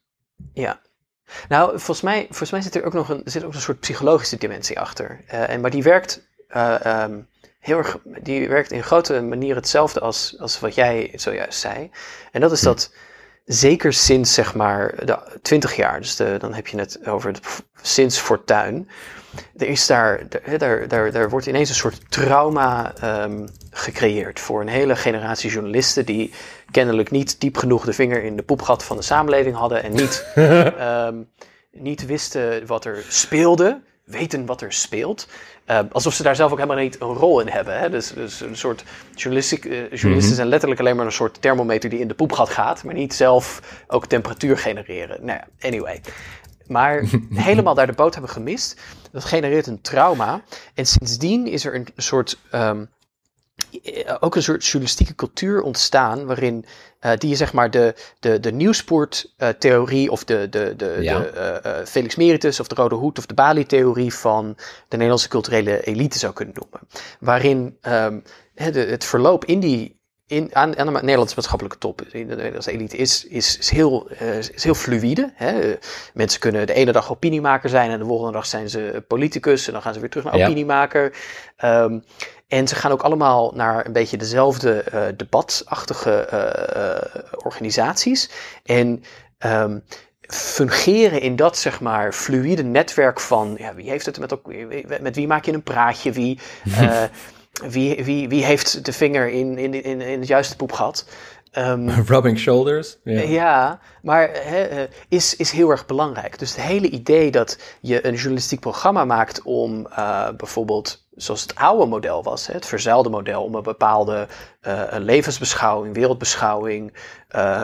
[0.53, 0.81] Ja.
[1.49, 4.37] Nou, volgens mij, volgens mij zit er ook nog een, zit ook een soort psychologische
[4.37, 5.21] dimensie achter.
[5.27, 7.21] En, maar die werkt, eh, ehm,
[7.65, 11.91] heel erg, die werkt in grote manier hetzelfde als, als wat jij zojuist zei.
[12.33, 12.93] En dat is dat
[13.45, 17.41] zeker sinds zeg maar de 20 jaar, dus de, dan heb je het over het,
[17.83, 18.89] sinds Fortuin.
[19.57, 24.61] Er is daar, daar, daar, daar, daar wordt ineens een soort trauma ehm, gecreëerd voor
[24.61, 26.33] een hele generatie journalisten die
[26.71, 30.27] kennelijk niet diep genoeg de vinger in de poepgat van de samenleving hadden en niet,
[30.35, 31.23] ehm,
[31.73, 35.29] niet wisten wat er speelde, weten wat er speelt.
[35.65, 37.79] Ehm, alsof ze daar zelf ook helemaal niet een rol in hebben.
[37.79, 37.91] Hè?
[37.91, 41.99] Dus, dus een soort journalistiek, eh, journalisten zijn letterlijk alleen maar een soort thermometer die
[41.99, 45.25] in de poepgat gaat, maar niet zelf ook temperatuur genereren.
[45.25, 46.01] Nou ja, anyway.
[46.67, 48.81] Maar helemaal daar de boot hebben gemist.
[49.11, 50.43] Dat genereert een trauma.
[50.75, 52.85] En sindsdien is er een soort ehm,
[53.83, 56.65] eh, ook een soort journalistieke cultuur ontstaan waarin
[57.05, 61.19] eh, die je zeg maar de, de, de nieuwspoorttheorie of de, de, de, Ja.
[61.19, 64.55] de eh, eh, Felix Meritus of de Rode Hoed of de Bali-theorie van
[64.89, 66.81] de Nederlandse culturele elite zou kunnen noemen.
[67.21, 68.19] Waarin ehm,
[68.55, 72.35] hè, de, het verloop in die, in, aan, aan de Nederlandse maatschappelijke top, in de
[72.37, 75.33] Nederlandse elite, is, is, is, heel, eh, is heel fluïde.
[75.35, 75.61] Hè?
[75.61, 75.77] Eh,
[76.15, 79.73] Mensen kunnen de ene dag opiniemaker zijn en de volgende dag zijn ze politicus en
[79.73, 80.45] dan gaan ze weer terug naar Ja.
[80.45, 81.13] opiniemaker.
[82.49, 88.31] En ze gaan ook allemaal naar een beetje dezelfde eh, debatachtige eh, eh, organisaties.
[88.65, 89.03] En
[89.39, 89.79] ehm,
[90.21, 94.53] fungeren in dat, zeg maar, fluïde netwerk van ja, wie heeft het met, ook,
[95.01, 96.39] met wie maak je een praatje, wie,
[97.69, 101.07] wie, wie, wie heeft de vinger in, in, in, in het juiste poep gehad.
[101.51, 102.99] Ehm, Rubbing shoulders.
[103.05, 103.21] Ja.
[103.21, 104.31] ja, maar
[105.09, 106.39] is, is heel erg belangrijk.
[106.39, 109.89] Dus het hele idee dat je een journalistiek programma maakt om
[110.37, 114.27] bijvoorbeeld, zoals het oude model was, hè, het verzuilde model, om een bepaalde
[114.61, 116.93] eh, een levensbeschouwing, wereldbeschouwing,
[117.29, 117.63] eh,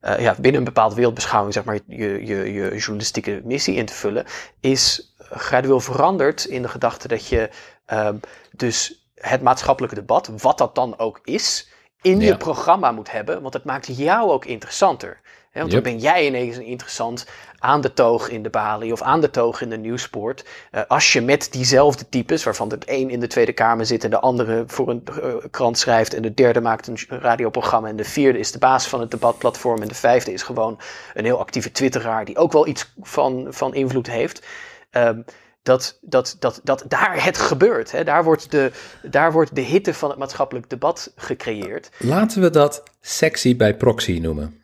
[0.00, 3.92] eh, ja, binnen een bepaalde wereldbeschouwing, zeg maar, je, je, je journalistieke missie in te
[3.92, 4.24] vullen,
[4.60, 7.50] is gradueel veranderd in de gedachte dat je
[7.86, 8.16] ehm,
[8.56, 11.70] dus het maatschappelijke debat, wat dat dan ook is,
[12.02, 12.26] in Ja.
[12.26, 15.20] je programma moet hebben, want het maakt jou ook interessanter.
[15.50, 15.84] Hè, want Yep.
[15.84, 17.26] dan ben jij ineens interessant
[17.62, 20.44] aan de toog in de balie of aan de toog in de nieuwsport.
[20.70, 24.10] Eh, als je met diezelfde types, waarvan de een in de Tweede Kamer zit en
[24.10, 28.04] de andere voor een eh, krant schrijft en de derde maakt een radioprogramma en de
[28.04, 30.78] vierde is de baas van het debatplatform en de vijfde is gewoon
[31.14, 34.46] een heel actieve twitteraar die ook wel iets van, van invloed heeft.
[34.90, 35.20] Ehm,
[35.62, 37.92] dat, dat, dat, dat daar het gebeurt.
[37.92, 38.04] Hè?
[38.04, 38.70] Daar, wordt de,
[39.02, 41.90] daar wordt de hitte van het maatschappelijk debat gecreëerd.
[41.98, 44.61] Laten we dat sexy bij proxy noemen.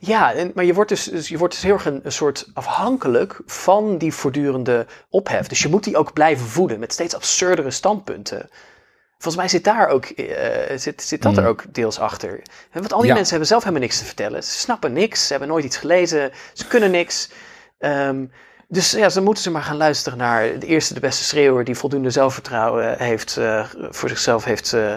[0.00, 2.50] Ja, en, maar je wordt dus, dus, je wordt dus heel erg een, een soort
[2.54, 5.46] afhankelijk van die voortdurende ophef.
[5.46, 8.48] Dus je moet die ook blijven voeden met steeds absurdere standpunten.
[9.18, 12.42] Volgens mij zit daar ook, eh, zit, zit dat er ook deels achter.
[12.72, 13.12] Want al die Ja.
[13.14, 14.42] mensen hebben zelf helemaal niks te vertellen.
[14.44, 17.30] Ze snappen niks, ze hebben nooit iets gelezen, ze kunnen niks.
[17.78, 18.24] Ehm,
[18.68, 21.74] dus ja, ze moeten ze maar gaan luisteren naar de eerste, de beste schreeuwer die
[21.74, 24.94] voldoende zelfvertrouwen heeft, eh, voor zichzelf heeft, eh,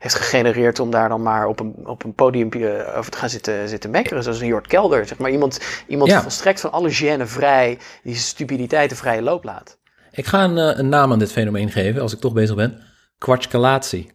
[0.00, 3.68] heeft gegenereerd om daar dan maar op een, op een podiumpje over te gaan zitten,
[3.68, 4.22] zitten mekkeren.
[4.22, 5.30] Zoals een Jort Kelder, zeg maar.
[5.30, 6.22] Iemand, iemand Ja.
[6.22, 9.78] volstrekt van alle gêne vrij, die stupiditeit de vrije loop laat.
[10.10, 12.82] Ik ga een, eh, een naam aan dit fenomeen geven, als ik toch bezig ben.
[13.18, 14.12] Kwartskalatie.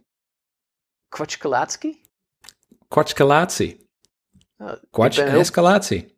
[1.08, 2.00] Kwatschkalatski?
[2.88, 3.88] Kwartskalatie.
[4.58, 6.14] Oh, Kwatsch en heel- escalatie.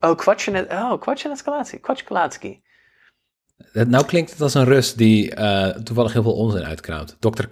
[0.00, 1.78] Oh, kwatschenet, oh, kwatschenescalatie.
[1.78, 2.62] Kwatschkalatski.
[3.72, 7.16] Het- Nou klinkt het als een Rus die eh, toevallig heel veel onzin uitkraamt.
[7.20, 7.46] Dr.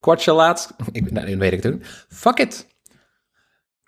[0.00, 0.74] Kwartskalatski.
[0.74, 0.98] Kwartskalaatski.
[1.06, 1.82] Ik, nou, nu weet ik het ook.
[2.08, 2.66] Fuck it.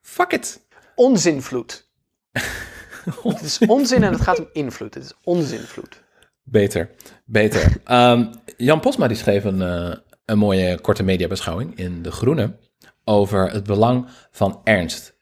[0.02, 0.66] Fuck it.
[0.94, 1.88] Onzinvloed.
[3.22, 4.94] Het is onzin en het gaat om invloed.
[4.94, 6.02] Het is onzinvloed.
[6.42, 6.90] Beter,
[7.24, 7.72] beter.
[7.84, 12.58] Ehm, Jan Posma die schreef een, eh, een mooie korte mediabeschouwing in De Groene
[13.04, 15.18] over het belang van ernst.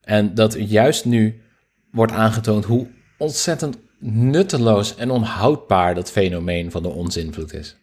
[0.00, 1.42] En dat juist nu
[1.90, 7.76] wordt aangetoond hoe ontzettend nutteloos en onhoudbaar dat fenomeen van de onzinvloed is.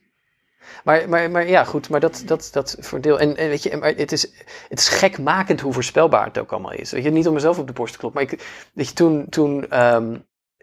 [0.83, 3.19] Maar, maar, maar ja, goed, maar dat, dat, dat voor deel.
[3.19, 4.31] En, en weet je, maar het, is,
[4.69, 6.91] het is gekmakend hoe voorspelbaar het ook allemaal is.
[6.91, 8.23] Weet je, niet om mezelf op de borst te kloppen.
[8.23, 10.17] Maar ik, weet je, toen, toen ehm,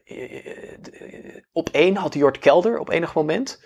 [0.05, 3.63] eh, op één had Jort Kelder op enig moment.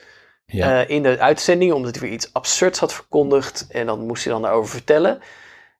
[0.47, 3.67] Ja, eh, in de uitzending, omdat hij weer iets absurds had verkondigd.
[3.71, 5.21] En dan moest hij dan daarover vertellen.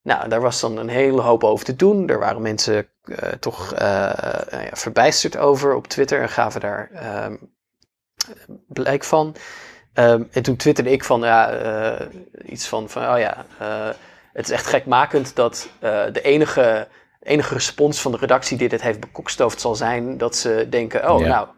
[0.03, 2.09] Nou, daar was dan een hele hoop over te doen.
[2.09, 3.75] Er waren mensen eh, toch
[4.51, 7.37] nou ja, verbijsterd over op Twitter en gaven daar ehm,
[8.67, 9.35] blijk van.
[9.99, 12.07] Ehm, en toen twitterde ik van ja, eh,
[12.45, 13.89] iets van, van oh ja, eh,
[14.33, 16.89] het is echt gekmakend dat eh, de enige,
[17.21, 21.21] enige respons van de redactie die dit heeft bekokstoofd zal zijn dat ze denken, oh
[21.21, 21.27] Ja.
[21.29, 21.49] nou,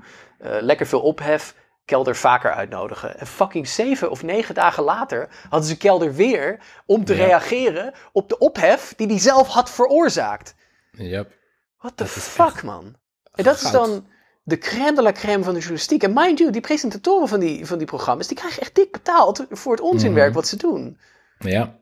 [0.63, 3.19] lekker veel ophef, Kelder vaker uitnodigen.
[3.19, 7.25] En fucking zeven of negen dagen later hadden ze Kelder weer om te Ja.
[7.25, 10.55] reageren op de ophef die hij zelf had veroorzaakt.
[10.91, 11.33] yep.
[11.79, 12.97] What the Dat fuck, man?
[13.35, 14.07] En dat is dan
[14.51, 16.03] de crème de la crème van de journalistiek.
[16.03, 19.47] En mind you, die presentatoren van die, van die programma's, die krijgen echt dik betaald
[19.51, 20.35] voor het onzinwerk Mhm.
[20.37, 20.99] wat ze doen.
[21.39, 21.79] Ja.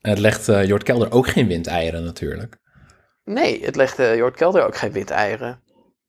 [0.00, 2.56] En het legt eh Jort Kelder ook geen windeieren natuurlijk.
[3.24, 5.60] Nee, het legt eh, Jort Kelder ook geen wit eieren.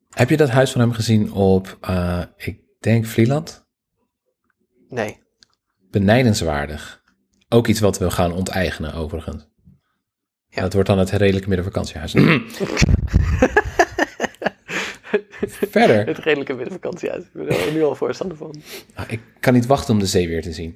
[0.10, 3.66] Heb je dat huis van hem gezien op, eh, ik denk Vlieland?
[4.90, 5.24] Nee.
[5.92, 7.02] Benijdenswaardig.
[7.50, 9.48] Ook iets wat we gaan onteigenen overigens.
[10.48, 10.62] Ja.
[10.62, 12.14] Dat wordt dan het redelijke middenvakantiehuis.
[15.72, 16.06] Verder.
[16.06, 17.24] Het redelijke middenvakantiehuis.
[17.24, 18.56] Ik ben er nu al voorstander van.
[18.94, 20.76] Ah, Ik kan niet wachten om de zee weer te zien.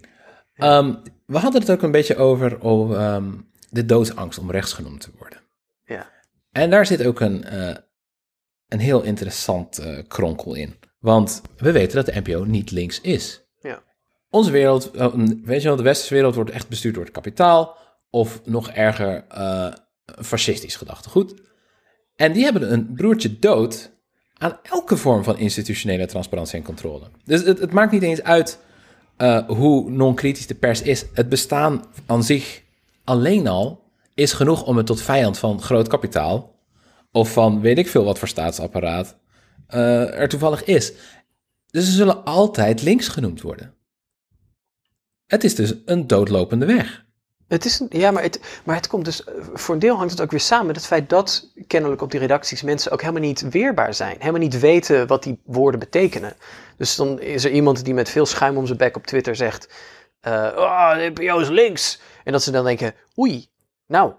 [0.55, 0.95] Ehm,
[1.25, 3.31] we hadden het ook een beetje over, ehm,
[3.69, 5.39] de doodsangst om rechts genoemd te worden.
[5.83, 6.09] Ja.
[6.51, 7.75] En daar zit ook een, eh,
[8.67, 10.75] een heel interessant eh, kronkel in.
[10.99, 13.39] Want we weten dat de NPO niet links is.
[13.59, 13.83] Ja.
[14.29, 17.77] onze wereld, eh, weet je wel, de westerse wereld wordt echt bestuurd door het kapitaal.
[18.09, 19.25] Of nog erger,
[20.05, 21.33] fascistisch gedachtegoed.
[22.15, 23.91] En die hebben een broertje dood
[24.41, 27.05] aan elke vorm van institutionele transparantie en controle.
[27.23, 28.59] Dus het, het maakt niet eens uit
[29.17, 31.05] eh, hoe non-kritisch de pers is.
[31.13, 32.61] Het bestaan aan zich
[33.03, 36.59] alleen al is genoeg om het tot vijand van groot kapitaal
[37.11, 39.17] of van weet ik veel wat voor staatsapparaat
[39.67, 40.93] eh, er toevallig is.
[41.67, 43.73] Dus ze zullen altijd links genoemd worden.
[45.27, 47.05] Het is dus een doodlopende weg.
[47.51, 50.11] Het is, een- ja, maar het, maar het komt dus, eh, voor een deel hangt
[50.11, 53.21] het ook weer samen met het feit dat kennelijk op die redacties mensen ook helemaal
[53.21, 54.15] niet weerbaar zijn.
[54.19, 56.33] Helemaal niet weten wat die woorden betekenen.
[56.77, 59.69] Dus dan is er iemand die met veel schuim om zijn bek op Twitter zegt,
[60.19, 62.01] eh oh, de NPO is links.
[62.23, 63.49] En dat ze dan denken, oei,
[63.87, 64.13] nou,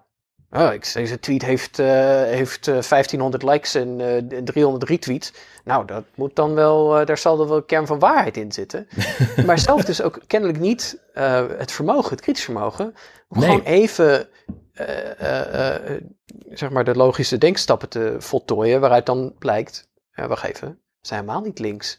[0.52, 1.86] oh, ik, deze tweet heeft, eh,
[2.22, 5.32] heeft eh, 1500 likes en eh, 300 retweets.
[5.64, 8.52] Nou, dat moet dan wel, eh, daar zal er wel een kern van waarheid in
[8.52, 8.88] zitten.
[9.46, 12.94] maar zelf dus ook kennelijk niet eh, het vermogen, het kritisch vermogen,
[13.28, 13.48] om Nee.
[13.48, 14.28] gewoon even
[14.72, 16.02] eh, eh, eh,
[16.50, 21.20] zeg maar de logische denkstappen te voltooien, waaruit dan blijkt, ja, wacht even, we zijn
[21.20, 21.98] helemaal niet links.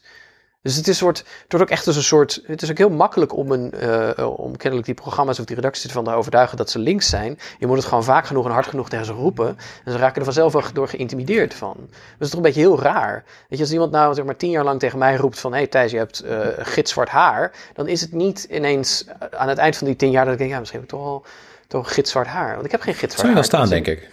[0.64, 2.42] Dus het is, soort, het wordt ook echt als een soort.
[2.46, 5.84] Het is ook heel makkelijk om, een, eh, om kennelijk die programma's of die redacties
[5.84, 7.38] ervan te overtuigen dat ze links zijn.
[7.58, 9.58] Je moet het gewoon vaak genoeg en hard genoeg tegen ze roepen.
[9.84, 11.76] En ze raken er vanzelf wel door geïntimideerd van.
[11.78, 13.24] Dus het is toch een beetje heel raar.
[13.24, 15.52] Weet je, als iemand nou zeg maar tien jaar lang tegen mij roept van...
[15.52, 17.52] hé hey, Thijs, je hebt eh gitzwart haar.
[17.74, 20.38] Dan is het niet ineens eh, aan het eind van die tien jaar dat ik
[20.38, 20.50] denk...
[20.50, 21.24] ja, misschien heb ik toch wel
[21.66, 22.52] toch gitzwart haar.
[22.52, 23.50] Want ik heb geen gitzwart Zou je haar.
[23.50, 24.08] wel staan, denk ik.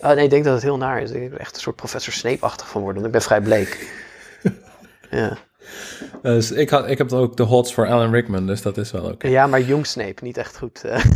[0.00, 1.10] Oh, nee, ik denk dat het heel naar is.
[1.10, 3.02] Ik denk dat ik er echt een soort professor Snape-achtig van worden.
[3.02, 3.92] Want ik ben vrij bleek.
[5.10, 5.38] ja.
[6.22, 9.04] Dus ik, had, ik heb ook de hots voor Alan Rickman, dus dat is wel
[9.04, 9.28] oké.
[9.28, 10.84] ja, maar jong Snape, niet echt goed.
[10.84, 11.04] eh.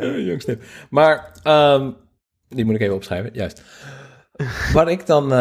[0.00, 0.58] Eh, Jongste.
[0.90, 1.90] Maar ehm,
[2.48, 3.62] die moet ik even opschrijven, juist.
[4.72, 5.32] Waar ik dan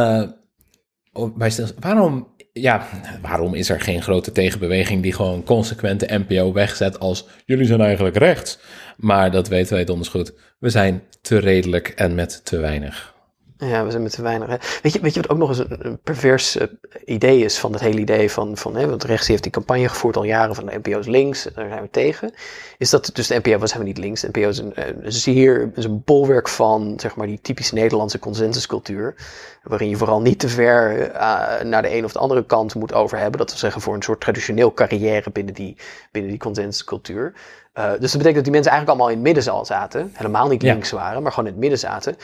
[1.14, 2.88] op- bij stil, waarom, ja,
[3.22, 7.82] waarom is er geen grote tegenbeweging die gewoon consequent de NPO wegzet als jullie zijn
[7.82, 8.60] eigenlijk rechts?
[8.98, 10.34] Maar dat weten wij donders goed.
[10.60, 13.16] We zijn te redelijk en met te weinig.
[13.60, 14.48] Ja, we zijn met te weinig.
[14.48, 14.56] Hè.
[14.82, 16.68] Weet, je, weet je wat ook nog eens een, een pervers eh,
[17.06, 20.16] idee is van het hele idee van, van hè, want rechts heeft die campagne gevoerd
[20.18, 22.34] al jaren van de NPO is links, daar zijn we tegen.
[22.78, 24.22] Is dat dus de NPO was helemaal niet links.
[24.22, 28.20] De NPO is een, een zeer is een bolwerk van zeg maar die typisch Nederlandse
[28.20, 29.16] consensuscultuur,
[29.64, 32.94] waarin je vooral niet te ver eh, naar de een of de andere kant moet
[32.94, 33.40] over hebben.
[33.40, 35.78] Dat wil zeggen voor een soort traditioneel carrière binnen die,
[36.12, 37.34] binnen die consensuscultuur.
[37.74, 40.12] Eh, dus dat betekent dat die mensen eigenlijk allemaal in het midden zaten.
[40.14, 40.72] Helemaal niet Ja.
[40.72, 42.16] links waren, maar gewoon in het midden zaten.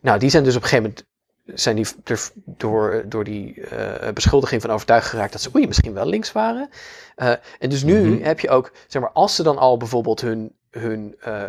[0.00, 1.08] Nou, die zijn dus op een gegeven moment
[1.60, 5.92] zijn die er door, door die eh, beschuldiging van overtuigd geraakt dat ze oei, misschien
[5.92, 6.70] wel links waren.
[7.16, 8.22] Eh, en dus nu Mhm.
[8.22, 11.42] heb je ook, zeg maar, als ze dan al bijvoorbeeld hun, hun eh,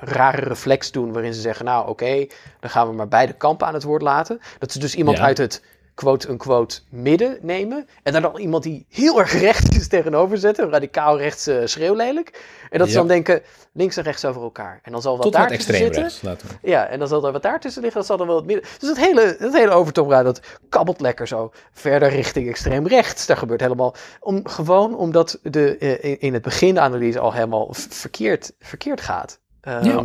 [0.00, 2.26] rare reflex doen waarin ze zeggen, nou oké,
[2.60, 4.40] dan gaan we maar beide kampen aan het woord laten.
[4.58, 5.24] Dat ze dus iemand Ja.
[5.24, 5.62] uit het
[5.94, 7.86] quote-unquote midden nemen.
[8.02, 10.70] En daar dan iemand die heel erg rechts is tegenover zetten.
[10.70, 12.42] Radicaal rechts eh, schreeuwlelijk.
[12.70, 14.80] En dat ze dan denken, links en rechts over elkaar.
[14.82, 16.02] En dan zal wat Tot daar tussen zitten.
[16.02, 16.68] rechts, laten we.
[16.70, 18.64] Ja, en dan zal er wat daartussen liggen, dat zal dan wel het midden.
[18.78, 23.26] Dus dat hele, dat hele overtoomraad, dat kabbelt lekker zo verder richting extreem rechts.
[23.26, 27.68] Daar gebeurt helemaal, om, gewoon omdat de, eh, in- het begin de analyse al helemaal
[27.74, 29.40] verkeerd, verkeerd gaat.
[29.60, 30.04] Ehm, Ja.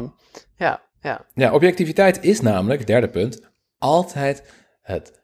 [0.56, 1.26] ja, ja.
[1.34, 3.40] Ja, objectiviteit is namelijk, derde punt,
[3.78, 4.44] altijd
[4.82, 5.19] het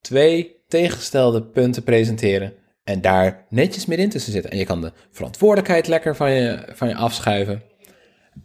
[0.00, 4.50] twee tegengestelde punten presenteren en daar netjes middenin tussen zitten.
[4.50, 7.62] En je kan de verantwoordelijkheid lekker van je, van je afschuiven.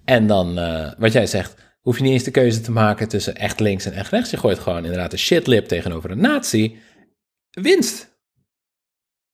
[0.05, 3.35] En dan, eh, wat jij zegt, hoef je niet eens de keuze te maken tussen
[3.35, 4.29] echt links en echt rechts.
[4.31, 6.79] Je gooit gewoon inderdaad een shitlip tegenover een nazi.
[7.51, 8.13] Winst.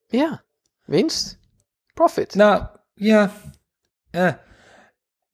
[0.07, 0.43] Ja,
[0.85, 1.39] winst,
[1.93, 2.35] profit.
[2.35, 3.31] Nou, ja.
[4.11, 4.33] eh.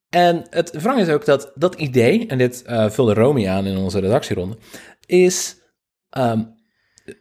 [0.09, 3.77] En het wrang is ook dat dat idee, en dit eh, vulde Romy aan in
[3.77, 4.57] onze redactieronde,
[5.05, 5.57] is,
[6.09, 6.45] ehm, eh,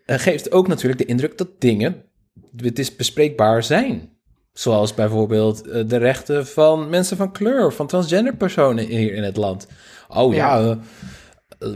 [0.07, 2.03] geeft ook natuurlijk de indruk dat dingen,
[2.57, 4.15] het is bespreekbaar zijn.
[4.53, 9.37] Zoals bijvoorbeeld eh, de rechten van mensen van kleur, van transgender personen hier in het
[9.37, 9.67] land.
[10.09, 10.71] Oh ja, Ja.
[10.71, 10.77] eh,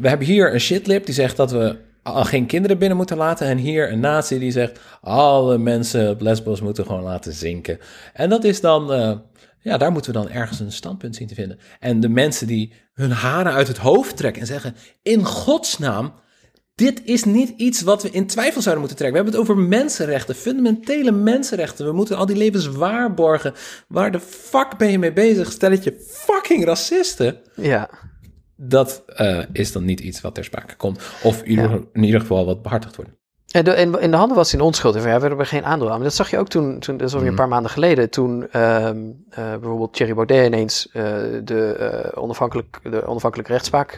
[0.01, 3.47] we hebben hier een shitlip die zegt dat we geen kinderen binnen moeten laten.
[3.47, 7.79] En hier een nazi die zegt alle mensen op Lesbos moeten gewoon laten zinken.
[8.13, 9.13] En dat is dan, eh,
[9.61, 11.59] ja, daar moeten we dan ergens een standpunt zien te vinden.
[11.81, 16.13] En de mensen die hun haren uit het hoofd trekken en zeggen, in godsnaam,
[16.81, 19.19] dit is niet iets wat we in twijfel zouden moeten trekken.
[19.19, 21.87] We hebben het over mensenrechten, fundamentele mensenrechten.
[21.87, 23.55] We moeten al die levens waarborgen.
[23.89, 25.53] Waar de fuck ben je mee bezig?
[25.53, 27.91] Stel het je fucking racisten Ja,
[28.57, 31.01] dat eh, is dan niet iets wat ter sprake komt.
[31.23, 31.81] Of in ieder, Ja.
[31.93, 33.11] in ieder geval wat behartigd wordt.
[33.51, 34.95] En de, in, in de handen was in onschuld.
[34.95, 35.95] En we hebben er geen aandeel aan.
[35.95, 38.51] Maar dat zag je ook toen, toen dat is alweer een paar maanden geleden, toen
[38.51, 38.99] ehm,
[39.31, 41.05] eh, bijvoorbeeld Thierry Baudet ineens eh,
[41.45, 43.97] de, onafhankelijk, de onafhankelijke rechtspraak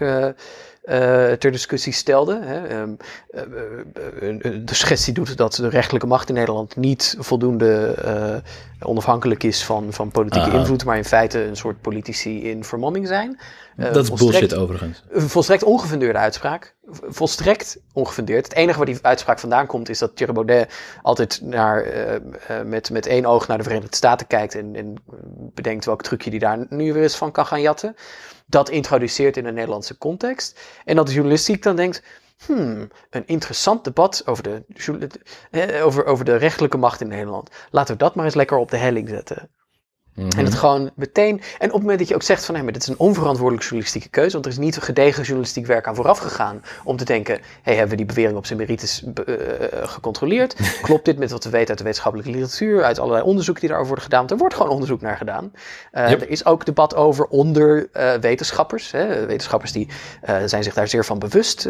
[1.39, 2.41] ter discussie stelde.
[2.43, 2.67] Hè.
[2.67, 2.91] Ehm,
[3.31, 8.89] eh, eh, eh, de suggestie doet dat de rechterlijke macht in Nederland niet voldoende eh,
[8.89, 10.55] onafhankelijk is van, van politieke Ah.
[10.55, 13.39] invloed, maar in feite een soort politici in vermomming zijn.
[13.77, 15.05] Eh, dat is bullshit overigens.
[15.11, 16.75] Een volstrekt ongefundeerde uitspraak.
[17.09, 18.45] Volstrekt ongefundeerd.
[18.45, 20.73] Het enige waar die uitspraak vandaan komt is dat Thierry Baudet
[21.03, 22.21] altijd naar, eh, eh,
[22.65, 24.95] met, met één oog naar de Verenigde Staten kijkt en, en
[25.55, 27.97] bedenkt welk trucje die daar nu weer eens van kan gaan jatten.
[28.47, 30.61] Dat introduceert in een Nederlandse context.
[30.85, 32.03] En dat de journalistiek dan denkt,
[32.47, 34.65] hmm, een interessant debat over de,
[35.51, 37.51] eh, over, over de rechtelijke macht in Nederland.
[37.71, 39.51] Laten we dat maar eens lekker op de helling zetten.
[40.15, 40.39] Mhm.
[40.39, 41.41] En het gewoon meteen.
[41.59, 43.65] En op het moment dat je ook zegt van hé, maar dit is een onverantwoordelijke
[43.65, 47.41] journalistieke keuze, want er is niet gedegen journalistiek werk aan vooraf gegaan om te denken:
[47.63, 49.35] hé, hebben we die bewering op zijn merites eh,
[49.83, 50.57] gecontroleerd?
[50.83, 53.95] Klopt dit met wat we weten uit de wetenschappelijke literatuur, uit allerlei onderzoeken die daarover
[53.95, 54.27] worden gedaan?
[54.27, 55.53] Want er wordt gewoon onderzoek naar gedaan.
[55.91, 56.21] Eh, Yep.
[56.21, 58.91] Er is ook debat over onder eh, wetenschappers.
[58.91, 59.27] Hè.
[59.27, 59.89] Wetenschappers die
[60.45, 61.69] zijn zich daar zeer van bewust.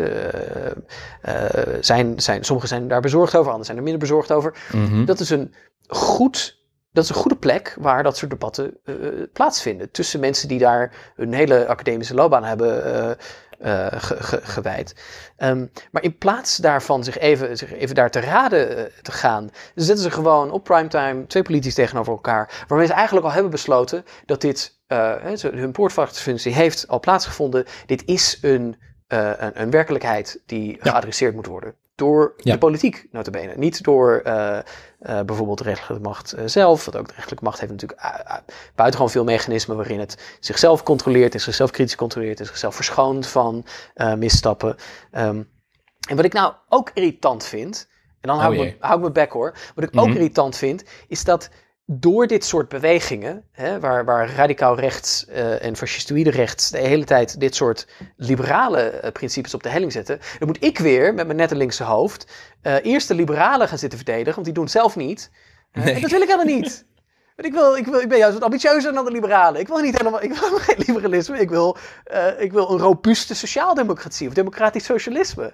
[1.80, 4.54] zijn, zijn, sommigen zijn daar bezorgd over, anderen zijn er minder bezorgd over.
[4.72, 5.04] Mhm.
[5.04, 5.54] Dat is een
[5.86, 6.60] goed.
[6.92, 8.94] Dat is een goede plek waar dat soort debatten eh,
[9.32, 9.90] plaatsvinden.
[9.90, 13.10] Tussen mensen die daar hun hele academische loopbaan hebben eh,
[13.58, 14.94] eh, ge- ge- gewijd.
[15.36, 20.04] Ehm, maar in plaats daarvan zich even, zich even daar te raden te gaan, zetten
[20.04, 22.64] ze gewoon op primetime twee politici tegenover elkaar.
[22.68, 24.80] Waarmee ze eigenlijk al hebben besloten dat dit,
[25.40, 27.64] hun poortvachtsfunctie heeft al plaatsgevonden.
[27.86, 28.76] Dit is een,
[29.06, 31.74] een, een werkelijkheid die geadresseerd moet worden.
[32.02, 32.52] Door Ja.
[32.52, 33.52] de politiek, notabene.
[33.56, 34.64] Niet door eh, eh,
[35.00, 36.84] bijvoorbeeld de rechterlijke macht eh, zelf.
[36.84, 38.00] Want ook de rechterlijke macht heeft natuurlijk
[38.74, 43.64] buitengewoon veel mechanismen waarin het zichzelf controleert en zichzelf kritisch controleert en zichzelf verschoont van
[44.16, 44.76] misstappen.
[45.10, 45.42] Ehm,
[46.08, 47.88] en wat ik nou ook irritant vind,
[48.20, 49.54] en dan Oh hou, ik, me, hou ik mijn bek hoor.
[49.74, 50.16] Wat ik ook Mhm.
[50.16, 51.50] irritant vind, is dat
[51.86, 57.04] door dit soort bewegingen, hè, waar, waar radicaal rechts eh, en fascistoïde rechts de hele
[57.04, 61.26] tijd dit soort liberale eh, principes op de helling zetten, dan moet ik weer met
[61.26, 64.72] mijn nette linkse hoofd eh, eerst de liberalen gaan zitten verdedigen, want die doen het
[64.72, 65.30] zelf niet.
[65.72, 65.94] Nee.
[65.94, 66.84] En dat wil ik helemaal niet.
[67.36, 69.60] Want ik, wil, ik, wil, ik ben juist wat ambitieuzer dan de liberalen.
[69.60, 71.38] Ik wil niet helemaal, ik wil geen liberalisme.
[71.38, 71.76] Ik wil,
[72.38, 75.52] ik wil een robuuste sociaaldemocratie of democratisch socialisme.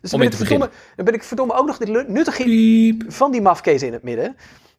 [0.00, 2.04] Dus Om dan ben, te ik verdomme, dan ben ik verdomme ook nog de lu-
[2.08, 4.36] nuttige van die mafkees in het midden.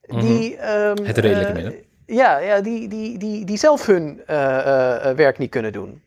[0.07, 1.05] Die, ehm, Mhm.
[1.05, 1.73] Het redelijke eh, midden.
[2.05, 6.01] Ja, ja die, die, die, die zelf hun eh, eh, werk niet kunnen doen.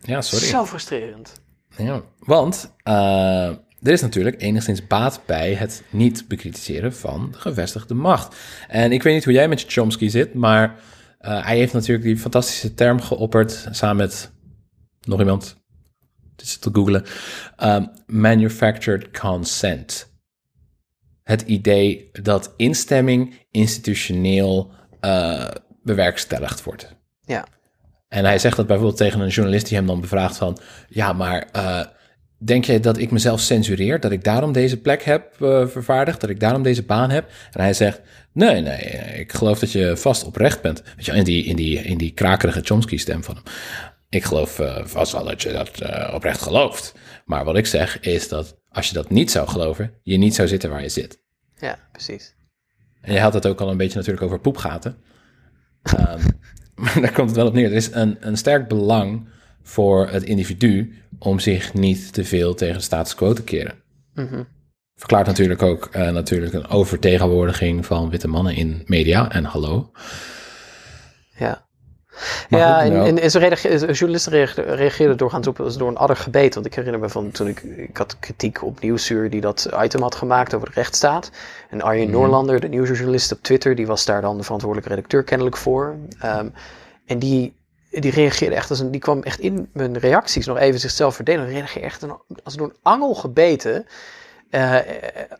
[0.00, 0.44] Ja, sorry.
[0.46, 1.40] Zo frustrerend.
[1.76, 8.36] Ja, want er is natuurlijk enigszins baat bij het niet bekritiseren van de gevestigde macht.
[8.68, 10.74] En ik weet niet hoe jij met Chomsky zit, maar
[11.18, 14.30] hij heeft natuurlijk die fantastische term geopperd samen met
[15.02, 15.56] nog iemand.
[16.32, 17.04] Het is te googlen.
[17.56, 20.11] ehm, manufactured consent.
[21.24, 25.48] Het idee dat instemming institutioneel eh,
[25.82, 26.94] bewerkstelligd wordt.
[27.24, 27.46] Ja.
[28.08, 30.58] En hij zegt dat bijvoorbeeld tegen een journalist die hem dan bevraagt van...
[30.88, 31.80] Ja, maar eh,
[32.38, 34.00] denk jij dat ik mezelf censureer?
[34.00, 36.20] Dat ik daarom deze plek heb eh, vervaardigd?
[36.20, 37.30] Dat ik daarom deze baan heb?
[37.50, 38.00] En hij zegt...
[38.32, 38.80] Nee, nee,
[39.18, 40.82] ik geloof dat je vast oprecht bent.
[40.96, 43.44] Weet je, in die, in die, in die krakerige Chomsky-stem van hem.
[44.08, 45.70] Ik geloof vast wel dat je dat
[46.12, 46.94] oprecht gelooft.
[47.24, 49.94] Maar wat ik zeg is dat als je dat niet zou geloven...
[50.02, 51.20] je niet zou zitten waar je zit.
[51.58, 52.34] Ja, precies.
[53.00, 54.96] En je had het ook al een beetje natuurlijk over poepgaten.
[55.82, 56.20] Ehm,
[56.82, 57.70] maar daar komt het wel op neer.
[57.70, 59.28] Er is een, een sterk belang
[59.62, 63.74] voor het individu om zich niet te veel tegen de status quo te keren.
[64.14, 64.42] Mhm.
[64.94, 69.30] Verklaart natuurlijk ook eh, natuurlijk een overtegenwoordiging van witte mannen in media.
[69.30, 69.90] En hallo.
[71.38, 71.66] Ja.
[72.48, 74.32] Maar ja, goed, en, nou- en, en ze reageerden, journalisten
[74.74, 76.54] reageerden, doorgaans op als door een adder gebeten.
[76.54, 80.02] Want ik herinner me van toen ik, ik had kritiek op Nieuwsuur die dat item
[80.02, 81.30] had gemaakt over de rechtsstaat.
[81.70, 82.12] En Arjen Mhm.
[82.16, 85.96] Noorlander, de nieuwsjournalist op Twitter, die was daar dan de verantwoordelijke redacteur kennelijk voor.
[86.20, 86.48] Ehm,
[87.06, 87.56] en die,
[87.90, 91.52] die reageerde echt als een, die kwam echt in mijn reacties nog even zichzelf verdedigen.
[91.52, 93.86] Reageerde echt een, als door een angel gebeten.
[94.50, 94.76] Eh,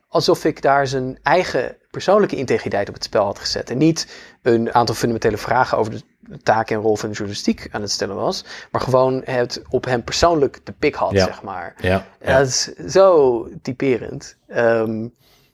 [0.08, 3.70] alsof ik daar zijn eigen persoonlijke integriteit op het spel had gezet.
[3.70, 4.06] En niet
[4.42, 6.00] een aantal fundamentele vragen over de
[6.42, 8.44] taak en rol van de journalistiek aan het stellen was.
[8.70, 11.24] Maar gewoon het op hem persoonlijk de pik had, Ja.
[11.24, 11.74] zeg maar.
[11.80, 14.36] Ja, Ja, dat is zo typerend.
[14.48, 15.06] Ehm,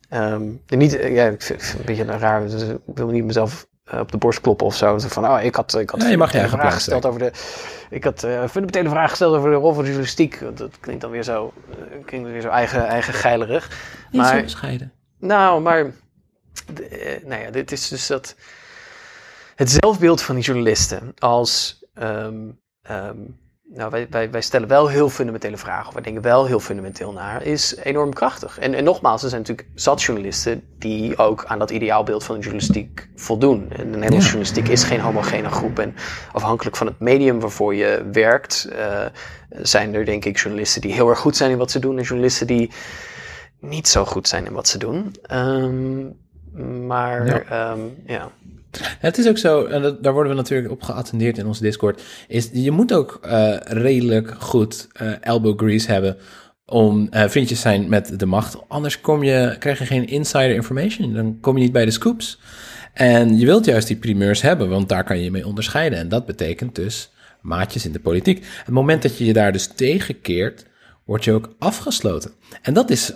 [0.09, 2.49] ehm, niet, ja, ik vind het een beetje raar.
[2.49, 4.99] dus ik wil niet mezelf eh, op de borst kloppen of zo.
[4.99, 7.31] Zo Van, oh, ik had, ik had Ja, je mag vraag gesteld over de.
[7.91, 10.41] Ik had eh fundamentele vraag gesteld over de rol van de journalistiek.
[10.55, 13.69] Dat klinkt dan weer zo, eh, klinkt weer zo eigen, eigen geilerig.
[14.11, 14.93] niet zo Maar- bescheiden.
[15.19, 15.91] Nou, maar.
[16.75, 18.35] de- nou ja, dit is dus dat.
[19.59, 21.85] Het zelfbeeld van die journalisten als.
[21.95, 22.35] ehm,
[22.83, 23.17] ehm,
[23.75, 27.13] nou, wij, wij, wij stellen wel heel fundamentele vragen, of wij denken wel heel fundamenteel
[27.13, 28.59] naar, is enorm krachtig.
[28.59, 32.41] En, en nogmaals, er zijn natuurlijk zat journalisten die ook aan dat ideaalbeeld van de
[32.41, 33.61] journalistiek voldoen.
[33.71, 34.21] En de Nederlandse Ja.
[34.21, 35.79] journalistiek is geen homogene groep.
[35.79, 35.95] En
[36.33, 39.07] afhankelijk van het medium waarvoor je werkt, eh,
[39.51, 42.05] zijn er denk ik journalisten die heel erg goed zijn in wat ze doen en
[42.05, 42.71] journalisten die
[43.61, 45.15] niet zo goed zijn in wat ze doen.
[45.23, 46.07] Ehm,
[46.87, 47.77] maar Ja.
[48.07, 48.31] ja.
[48.99, 52.49] Het is ook zo, en daar worden we natuurlijk op geattendeerd in onze Discord, is
[52.53, 56.17] je moet ook eh, redelijk goed eh, elbow grease hebben
[56.65, 58.57] om eh, vriendjes zijn met de macht.
[58.69, 62.41] Anders kom je, krijg je geen insider information, dan kom je niet bij de scoops.
[62.93, 65.99] En je wilt juist die primeurs hebben, want daar kan je mee onderscheiden.
[65.99, 67.11] En dat betekent dus
[67.41, 68.47] maatjes in de politiek.
[68.65, 70.67] Het moment dat je je daar dus tegenkeert,
[71.05, 72.31] word je ook afgesloten.
[72.63, 73.13] En dat is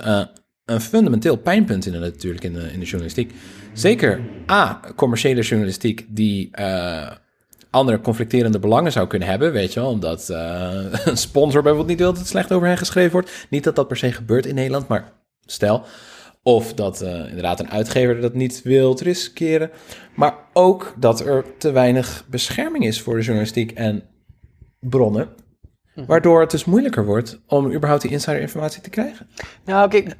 [0.72, 3.32] een fundamenteel pijnpunt in de, natuurlijk in de, in de journalistiek.
[3.72, 4.20] Zeker
[4.50, 7.10] A, commerciële journalistiek die eh,
[7.70, 11.98] andere conflicterende belangen zou kunnen hebben, weet je wel, omdat eh, een sponsor bijvoorbeeld niet
[11.98, 13.46] wil dat het slecht over hen geschreven wordt.
[13.50, 15.12] Niet dat dat per se gebeurt in Nederland, maar
[15.44, 15.84] stel.
[16.42, 19.70] Of dat eh, inderdaad een uitgever dat niet wil riskeren.
[20.14, 24.02] Maar ook dat er te weinig bescherming is voor de journalistiek en
[24.80, 25.28] bronnen.
[25.94, 29.28] Waardoor het dus moeilijker wordt om überhaupt die insiderinformatie te krijgen.
[29.64, 30.14] Nou, kijk,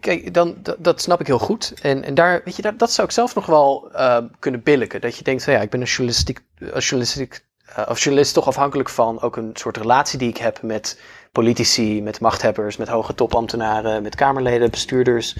[0.00, 1.74] kijk dan, dat, snap ik heel goed.
[1.82, 5.00] En, en daar, weet je, dat, dat zou ik zelf nog wel eh, kunnen billiken.
[5.00, 7.44] Dat je denkt, ja, ik ben een journalistiek, journalistiek,
[7.74, 11.00] eh, journalist toch afhankelijk van ook een soort relatie die ik heb met
[11.32, 15.36] politici, met machthebbers, met hoge topambtenaren, met kamerleden, bestuurders.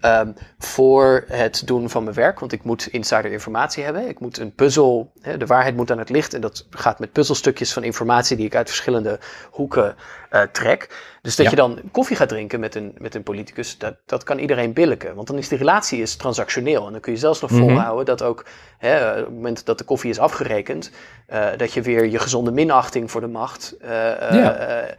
[0.00, 2.40] Ehm, voor het doen van mijn werk.
[2.40, 4.08] Want ik moet insider informatie hebben.
[4.08, 6.34] Ik moet een puzzel, hè, de waarheid moet aan het licht.
[6.34, 9.18] En dat gaat met puzzelstukjes van informatie die ik uit verschillende
[9.50, 9.94] hoeken
[10.30, 11.04] eh, trek.
[11.22, 11.50] Dus dat Ja.
[11.50, 15.14] je dan koffie gaat drinken met een, met een politicus, dat, dat kan iedereen billiken.
[15.14, 16.86] Want dan is die relatie is transactioneel.
[16.86, 17.60] En dan kun je zelfs nog Mhm.
[17.60, 18.44] volhouden dat ook
[18.78, 20.90] hè, op het moment dat de koffie is afgerekend,
[21.26, 24.54] eh, dat je weer je gezonde minachting voor de macht eh, eh, Ja.
[24.54, 24.94] eh,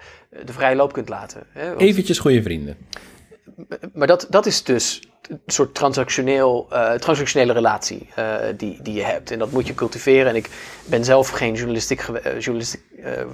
[0.45, 1.43] de vrije loop kunt laten.
[1.52, 1.68] Hè?
[1.68, 2.78] Want- Eventjes goede vrienden.
[3.93, 9.04] Maar dat, dat is dus een soort transactioneel, eh, transactionele relatie eh, die, die je
[9.04, 9.32] hebt.
[9.32, 10.28] En dat moet je cultiveren.
[10.28, 10.50] En ik
[10.86, 12.02] ben zelf geen journalistiek...
[12.02, 12.86] eh, journalistiek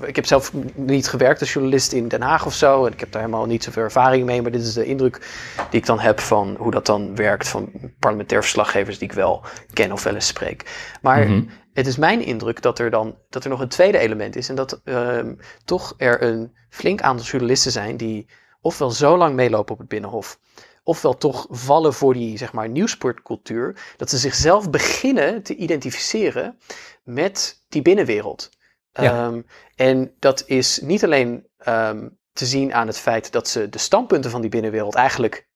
[0.06, 2.86] ik heb zelf niet gewerkt als journalist in Den Haag of zo.
[2.86, 4.42] En ik heb daar helemaal niet zoveel ervaring mee.
[4.42, 5.28] Maar dit is de indruk
[5.70, 7.48] die ik dan heb van hoe dat dan werkt...
[7.48, 9.42] van parlementair verslaggevers die ik wel
[9.74, 10.64] ken of wel eens spreek.
[11.02, 11.44] Maar Mhm.
[11.74, 14.50] het is mijn indruk dat er dan dat er nog een tweede element is.
[14.50, 15.34] En dat ehm,
[15.66, 18.28] toch er een flink aantal journalisten zijn die
[18.64, 20.40] ofwel zo lang meelopen op het Binnenhof,
[20.84, 26.60] ofwel toch vallen voor die zeg maar, nieuwsportcultuur, dat ze zichzelf beginnen te identificeren
[27.04, 28.50] met die binnenwereld.
[28.92, 29.04] Ja.
[29.04, 29.42] Ehm,
[29.76, 34.32] en dat is niet alleen ehm, te zien aan het feit dat ze de standpunten
[34.32, 35.48] van die binnenwereld eigenlijk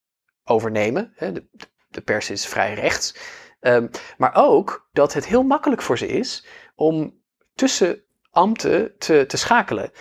[0.44, 1.14] overnemen.
[1.16, 1.48] Hè, de,
[1.90, 3.16] de pers is vrij rechts.
[3.60, 3.88] Ehm,
[4.18, 6.46] maar ook dat het heel makkelijk voor ze is
[6.76, 7.22] om
[7.56, 8.02] tussen
[8.32, 9.92] ambten te, te schakelen.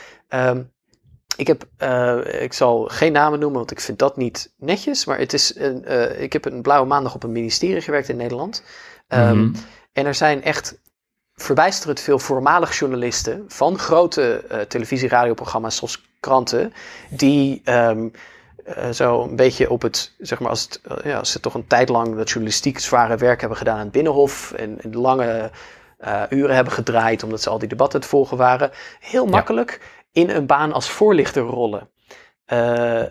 [1.37, 5.05] Ik, heb, eh, ik zal geen namen noemen, want ik vind dat niet netjes.
[5.05, 8.17] Maar het is een, eh, ik heb een blauwe maandag op een ministerie gewerkt in
[8.17, 8.63] Nederland.
[9.09, 9.55] Ehm, Mhm.
[9.93, 10.79] En er zijn echt
[11.35, 16.73] verbijsterend veel voormalig journalisten van grote eh, televisie-radioprogramma's zoals kranten,
[17.11, 17.91] die eh,
[18.93, 21.89] zo een beetje op het, zeg maar, als, het, ja, als ze toch een tijd
[21.89, 25.51] lang dat journalistiek zware werk hebben gedaan aan het Binnenhof en, en lange
[26.31, 28.71] uren hebben gedraaid omdat ze al die debatten te volgen waren,
[29.01, 29.81] heel makkelijk
[30.17, 31.91] in een baan als voorlichter rollen.
[32.45, 33.11] Eh, eh,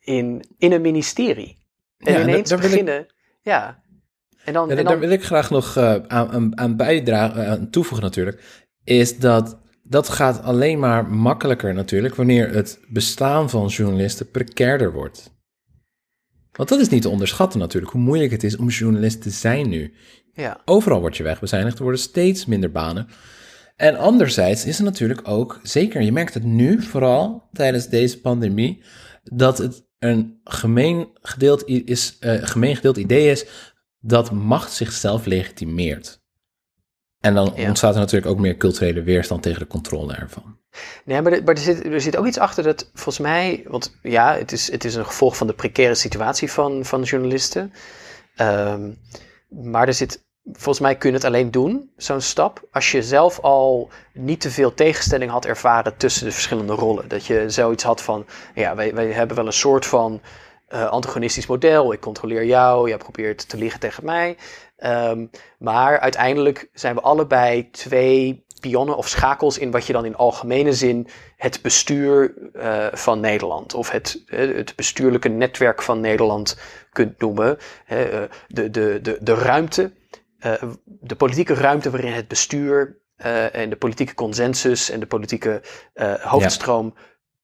[0.00, 1.56] in, in een ministerie.
[1.98, 3.06] En Ja, ineens daar wil ik- beginnen.
[3.42, 3.82] Ja.
[4.44, 7.48] En dan, Ja, en daar dan wil ik graag nog eh, aan, aan, aan bijdragen,
[7.48, 13.66] aan toevoegen natuurlijk, is dat dat gaat alleen maar makkelijker natuurlijk wanneer het bestaan van
[13.66, 15.36] journalisten precairder wordt.
[16.52, 19.68] Want dat is niet te onderschatten natuurlijk, hoe moeilijk het is om journalist te zijn
[19.68, 19.94] nu.
[20.32, 20.60] ja.
[20.64, 23.08] Overal word je wegbezuinigd, er worden steeds minder banen.
[23.78, 28.82] En anderzijds is er natuurlijk ook, zeker, je merkt het nu vooral tijdens deze pandemie,
[29.22, 33.46] dat het een gemeen gedeeld, is, eh, gemeen gedeeld idee is
[34.00, 36.20] dat macht zichzelf legitimeert.
[37.20, 37.68] En dan Ja.
[37.68, 40.58] ontstaat er natuurlijk ook meer culturele weerstand tegen de controle ervan.
[41.04, 43.96] Nee, maar, er- maar er, zit, er zit ook iets achter dat volgens mij, want
[44.02, 47.72] ja, het is, het is een gevolg van de precaire situatie van, van journalisten.
[48.36, 48.90] Ehm,
[49.48, 53.40] maar er zit, volgens mij kun je het alleen doen, zo'n stap, als je zelf
[53.40, 57.08] al niet te veel tegenstelling had ervaren tussen de verschillende rollen.
[57.08, 60.20] Dat je zoiets had van, ja, wij, wij hebben wel een soort van
[60.68, 61.92] eh, antagonistisch model.
[61.92, 64.36] Ik controleer jou, jij probeert te liegen tegen mij.
[64.76, 65.26] Ehm,
[65.58, 70.72] maar uiteindelijk zijn we allebei twee pionnen of schakels in wat je dan in algemene
[70.72, 76.58] zin het bestuur eh, van Nederland of het, eh, het bestuurlijke netwerk van Nederland
[76.92, 77.58] kunt noemen.
[77.86, 78.70] De, de,
[79.00, 79.92] de, de ruimte,
[80.84, 85.62] de politieke ruimte waarin het bestuur eh, en de politieke consensus en de politieke
[85.92, 86.94] eh, hoofdstroom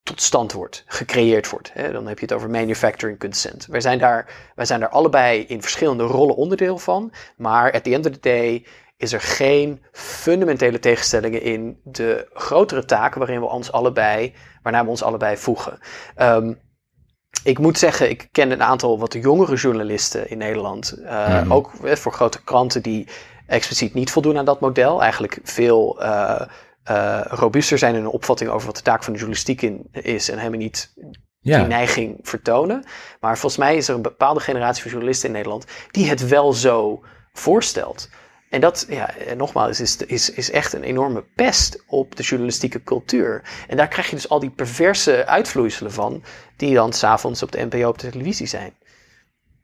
[0.02, 1.72] tot stand wordt, gecreëerd wordt.
[1.72, 1.92] Hè?
[1.92, 3.66] Dan heb je het over manufacturing consent.
[3.66, 7.94] Wij zijn, daar, wij zijn daar allebei in verschillende rollen onderdeel van, maar at the
[7.94, 8.66] end of the day
[8.96, 14.90] is er geen fundamentele tegenstellingen in de grotere taken waarin we ons allebei, waarnaar we
[14.90, 15.78] ons allebei voegen.
[16.14, 16.54] Ehm,
[17.42, 20.90] ik moet zeggen, ik ken een aantal wat jongere journalisten in Nederland.
[20.92, 21.52] eh, Mhm.
[21.52, 23.08] Ook eh, voor grote kranten die
[23.46, 25.02] expliciet niet voldoen aan dat model.
[25.02, 26.40] Eigenlijk veel eh,
[27.24, 30.28] robuuster zijn in hun opvatting over wat de taak van de journalistiek in, is.
[30.30, 30.92] En helemaal niet
[31.40, 32.84] die neiging vertonen.
[33.20, 36.52] Maar volgens mij is er een bepaalde generatie van journalisten in Nederland die het wel
[36.52, 38.08] zo voorstelt.
[38.54, 43.42] En dat, ja, nogmaals, is, is, is echt een enorme pest op de journalistieke cultuur.
[43.68, 46.22] En daar krijg je dus al die perverse uitvloeiselen van,
[46.56, 48.72] die dan s'avonds op de NPO op de televisie zijn.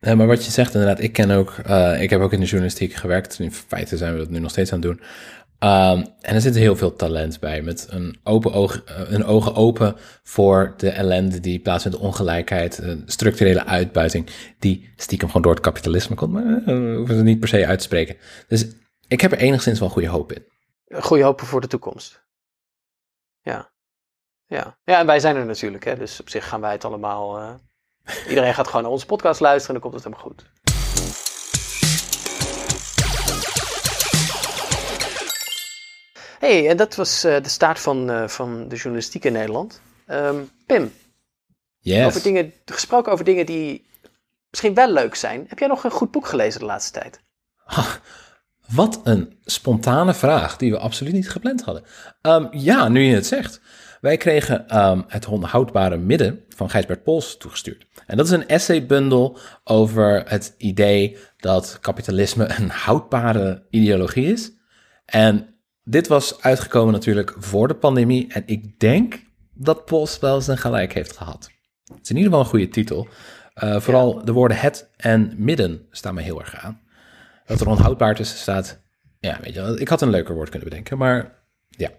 [0.01, 2.95] Maar wat je zegt inderdaad, ik ken ook, eh, ik heb ook in de journalistiek
[2.95, 3.39] gewerkt.
[3.39, 5.01] In feite zijn we dat nu nog steeds aan het doen.
[5.59, 9.55] Ehm, en er zit heel veel talent bij, met een open oog, eh, een ogen
[9.55, 14.27] open voor de ellende die plaatsvindt, ongelijkheid, structurele uitbuiting,
[14.59, 17.79] die stiekem gewoon door het kapitalisme komt, maar we hoeven ze niet per se uit
[17.79, 18.17] te spreken.
[18.49, 18.67] Dus
[19.11, 20.47] ik heb er enigszins wel goede hoop in.
[21.01, 22.23] Goede hopen voor de toekomst.
[23.41, 23.71] Ja.
[24.47, 24.79] Ja.
[24.85, 27.39] ja, en wij zijn er natuurlijk, hè, dus op zich gaan wij het allemaal.
[27.39, 27.55] eh,
[28.29, 30.51] iedereen gaat gewoon naar onze podcast luisteren en dan komt het helemaal goed.
[36.39, 39.81] hey, en dat was eh, de staart van, eh, van de journalistiek in Nederland.
[40.07, 40.93] Ehm, Pim,
[41.79, 42.07] Yes.
[42.07, 43.87] over dingen, gesproken over dingen die
[44.51, 45.45] misschien wel leuk zijn.
[45.49, 47.21] Heb jij nog een goed boek gelezen de laatste tijd?
[48.73, 51.85] Wat een spontane vraag die we absoluut niet gepland hadden.
[52.21, 53.61] Ehm, ja, nu je het zegt.
[54.01, 57.87] Wij kregen ehm, het onhoudbare midden van Gijsbert Pols toegestuurd.
[58.07, 64.53] En dat is een essaybundel over het idee dat kapitalisme een houdbare ideologie is.
[65.05, 65.55] En
[65.85, 68.33] dit was uitgekomen natuurlijk voor de pandemie.
[68.33, 69.23] En ik denk
[69.55, 71.51] dat Pols wel zijn gelijk heeft gehad.
[71.85, 73.09] Het is in ieder geval een goede titel.
[73.55, 76.81] Eh, vooral de woorden het en midden staan me heel erg aan.
[77.51, 78.81] Dat er onhoudbaar tussen staat.
[79.21, 81.33] Ja, weet je ik had een leuker woord kunnen bedenken, maar
[81.69, 81.91] ja.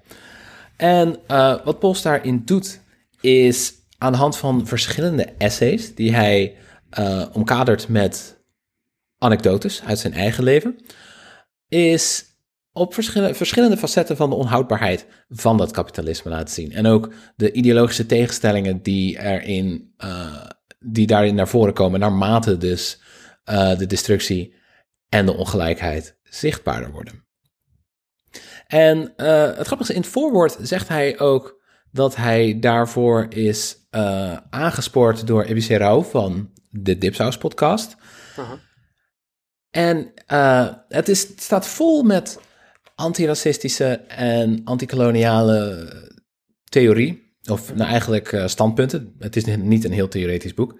[0.77, 2.79] En eh, wat Pols daarin doet,
[3.21, 6.55] is aan de hand van verschillende essays, die hij
[6.89, 8.43] eh, omkadert met
[9.17, 10.75] anekdotes uit zijn eigen leven,
[11.67, 12.25] is
[12.73, 16.71] op verschillende, verschillende facetten van de onhoudbaarheid van dat kapitalisme laten zien.
[16.71, 20.45] En ook de ideologische tegenstellingen die, erin, eh,
[20.79, 23.01] die daarin naar voren komen, naarmate dus
[23.77, 24.59] de destructie
[25.11, 27.25] en de ongelijkheid zichtbaarder worden.
[28.67, 33.77] En eh, het grappige is, in het voorwoord zegt hij ook dat hij daarvoor is
[33.89, 37.95] eh, aangespoord door Ebice Rauw van de Dipsaus podcast.
[39.69, 42.39] En eh, het, is, het staat vol met
[42.95, 45.87] antiracistische en antikoloniale
[46.63, 47.35] theorie.
[47.49, 49.15] Of nou eigenlijk standpunten.
[49.19, 50.79] Het is niet een heel theoretisch boek.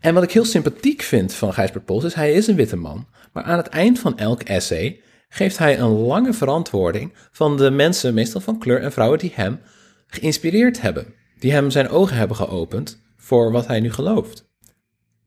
[0.00, 3.06] En wat ik heel sympathiek vind van Gijsbert Pols is, hij is een witte man.
[3.34, 8.14] Maar aan het eind van elk essay geeft hij een lange verantwoording van de mensen,
[8.14, 9.60] meestal van kleur en vrouwen, die hem
[10.06, 11.14] geïnspireerd hebben.
[11.38, 14.48] Die hem zijn ogen hebben geopend voor wat hij nu gelooft.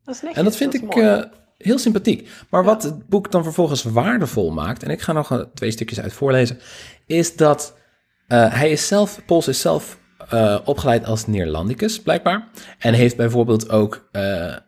[0.03, 1.23] Dat is netjes, En dat vind ik eh,
[1.57, 2.29] heel sympathiek.
[2.49, 5.99] Maar wat het boek dan vervolgens waardevol maakt, en ik ga nog eh, twee stukjes
[5.99, 6.59] uit voorlezen,
[7.05, 7.77] is dat
[8.27, 9.99] eh, hij is zelf, Pols is zelf
[10.65, 12.47] opgeleid als Neerlandicus, blijkbaar.
[12.79, 14.09] En heeft bijvoorbeeld ook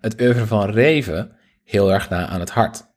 [0.01, 1.31] het oeuvre van Reven
[1.63, 2.88] heel erg na aan het hart.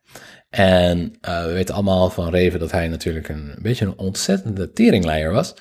[0.55, 5.31] En eh, we weten allemaal van Reven dat hij natuurlijk een, beetje een ontzettende teringleier
[5.31, 5.53] was.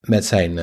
[0.00, 0.58] Met zijn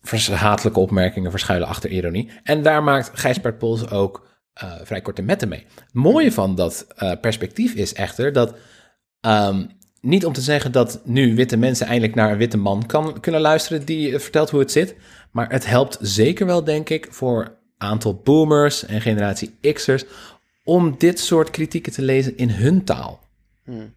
[0.00, 2.30] vers- hatelijke opmerkingen verschuilen achter ironie.
[2.42, 5.66] En daar maakt Gijsbert Pols ook eh, vrij korte metten mee.
[5.74, 6.86] Het mooie van dat
[7.20, 8.54] perspectief is echter dat
[9.20, 9.64] ehm,
[10.00, 13.40] niet om te zeggen dat nu witte mensen eindelijk naar een witte man kan, kunnen
[13.40, 14.96] luisteren die vertelt hoe het zit.
[15.32, 20.04] Maar het helpt zeker wel, denk ik, voor een aantal boomers en generatie X'ers
[20.68, 23.20] om dit soort kritieken te lezen in hun taal.
[23.64, 23.94] Hmm.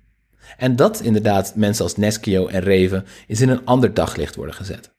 [0.57, 4.91] En dat inderdaad mensen als Neskio en Reven is in een ander daglicht worden gezet.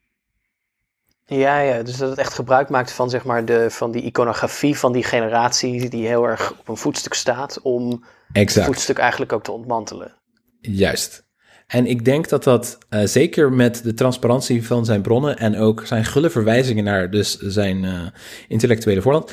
[1.26, 4.78] Ja, ja, dus dat het echt gebruik maakt van, zeg maar, de, van die iconografie
[4.78, 9.44] van die generatie die heel erg op een voetstuk staat om het voetstuk eigenlijk ook
[9.44, 10.14] te ontmantelen.
[10.60, 11.24] Juist.
[11.66, 15.86] En ik denk dat dat eh, zeker met de transparantie van zijn bronnen en ook
[15.86, 18.00] zijn gulle verwijzingen naar dus zijn eh,
[18.48, 19.32] intellectuele voorland,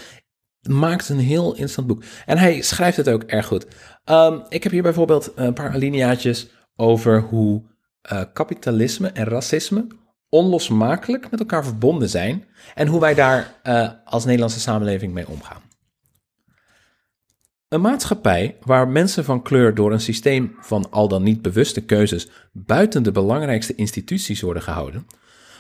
[0.62, 2.04] maakt een heel interessant boek.
[2.26, 3.68] En hij schrijft het ook erg goed.
[4.04, 7.64] Ehm, ik heb hier bijvoorbeeld een paar alineaatjes over hoe
[8.02, 9.88] eh, kapitalisme en racisme
[10.30, 12.46] onlosmakelijk met elkaar verbonden zijn
[12.76, 15.62] en hoe wij daar eh, als Nederlandse samenleving mee omgaan.
[17.68, 22.30] Een maatschappij waar mensen van kleur door een systeem van al dan niet bewuste keuzes
[22.52, 25.08] buiten de belangrijkste instituties worden gehouden,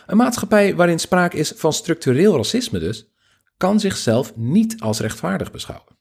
[0.08, 3.09] een maatschappij waarin sprake is van structureel racisme dus,
[3.60, 5.98] kan zichzelf niet als rechtvaardig beschouwen.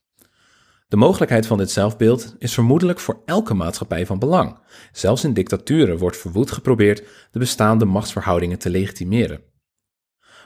[0.87, 4.59] De mogelijkheid van dit zelfbeeld is vermoedelijk voor elke maatschappij van belang.
[4.91, 9.43] Zelfs in dictaturen wordt verwoed geprobeerd de bestaande machtsverhoudingen te legitimeren.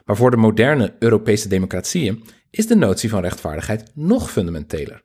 [0.05, 5.03] Maar voor de moderne Europese democratieën is de notie van rechtvaardigheid nog fundamenteler.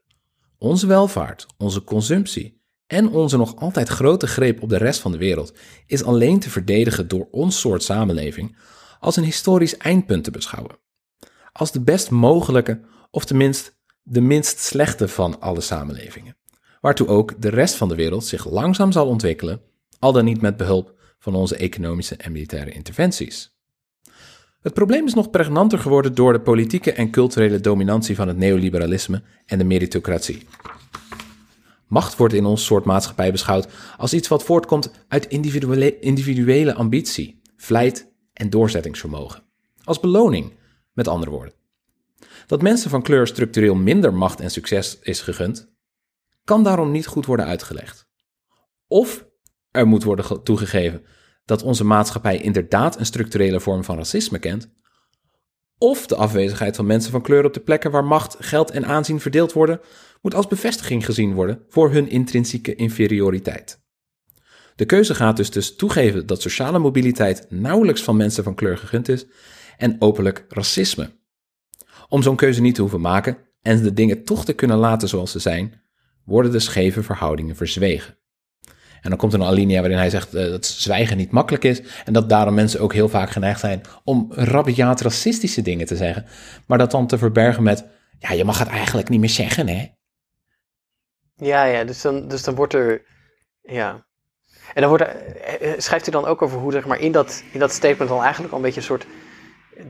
[0.58, 5.18] Onze welvaart, onze consumptie en onze nog altijd grote greep op de rest van de
[5.18, 5.52] wereld
[5.86, 8.56] is alleen te verdedigen door ons soort samenleving
[9.00, 10.86] als een historisch eindpunt te beschouwen.
[11.58, 12.80] Als de best mogelijke,
[13.10, 13.70] of tenminste
[14.02, 16.36] de minst slechte van alle samenlevingen.
[16.80, 19.60] Waartoe ook de rest van de wereld zich langzaam zal ontwikkelen,
[19.98, 23.56] al dan niet met behulp van onze economische en militaire interventies.
[24.60, 29.22] Het probleem is nog pregnanter geworden door de politieke en culturele dominantie van het neoliberalisme
[29.46, 30.46] en de meritocratie.
[31.86, 35.26] Macht wordt in ons soort maatschappij beschouwd als iets wat voortkomt uit
[36.00, 39.42] individuele, ambitie, vlijt en doorzettingsvermogen.
[39.84, 40.52] Als beloning,
[40.98, 41.54] met andere woorden.
[42.46, 45.72] Dat mensen van kleur structureel minder macht en succes is gegund,
[46.44, 48.08] kan daarom niet goed worden uitgelegd.
[48.86, 49.26] Of
[49.70, 51.04] er moet worden toegegeven
[51.44, 54.70] dat onze maatschappij inderdaad een structurele vorm van racisme kent,
[55.78, 59.20] of de afwezigheid van mensen van kleur op de plekken waar macht, geld en aanzien
[59.20, 59.80] verdeeld worden,
[60.22, 63.80] moet als bevestiging gezien worden voor hun intrinsieke inferioriteit.
[64.76, 69.08] De keuze gaat dus tussen toegeven dat sociale mobiliteit nauwelijks van mensen van kleur gegund
[69.08, 69.26] is
[69.78, 71.10] en openlijk racisme.
[72.08, 75.30] Om zo'n keuze niet te hoeven maken en de dingen toch te kunnen laten zoals
[75.30, 75.80] ze zijn,
[76.24, 78.16] worden de scheve verhoudingen verzwegen.
[79.00, 81.82] En dan komt er een alinea waarin hij zegt uh, dat zwijgen niet makkelijk is
[82.04, 86.26] en dat daarom mensen ook heel vaak geneigd zijn om rabiaat racistische dingen te zeggen,
[86.66, 87.86] maar dat dan te verbergen met,
[88.18, 89.86] ja, je mag het eigenlijk niet meer zeggen, hè?
[91.34, 93.02] Ja, ja, dus dan, dus dan wordt er,
[93.62, 94.06] ja.
[94.74, 97.12] En dan wordt er, eh, eh, schrijft hij dan ook over hoe, zeg maar, in
[97.12, 99.06] dat, in dat statement dan eigenlijk al een beetje een soort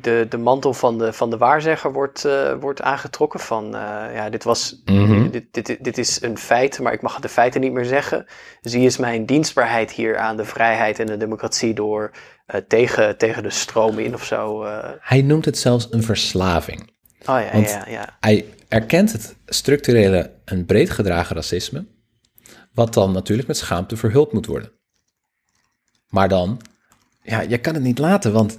[0.01, 3.41] de, de mantel van de, van de waarzegger wordt, uh, wordt aangetrokken.
[3.41, 3.71] Van uh,
[4.15, 5.31] ja, dit, was, Mhm.
[5.31, 8.27] dit, dit, dit is een feit, maar ik mag de feiten niet meer zeggen.
[8.61, 12.11] Zie eens mijn dienstbaarheid hier aan de vrijheid en de democratie door
[12.55, 14.47] uh, tegen, tegen de stroom in of zo.
[14.49, 16.91] Oh Hij noemt het zelfs een verslaving.
[17.19, 18.17] ja, Want- ja, ja.
[18.21, 21.87] Hij erkent het structurele en breed gedragen racisme,
[22.73, 24.73] wat dan natuurlijk met schaamte verhuld moet worden.
[26.09, 26.61] Maar dan,
[27.23, 28.57] ja, je kan het niet laten, want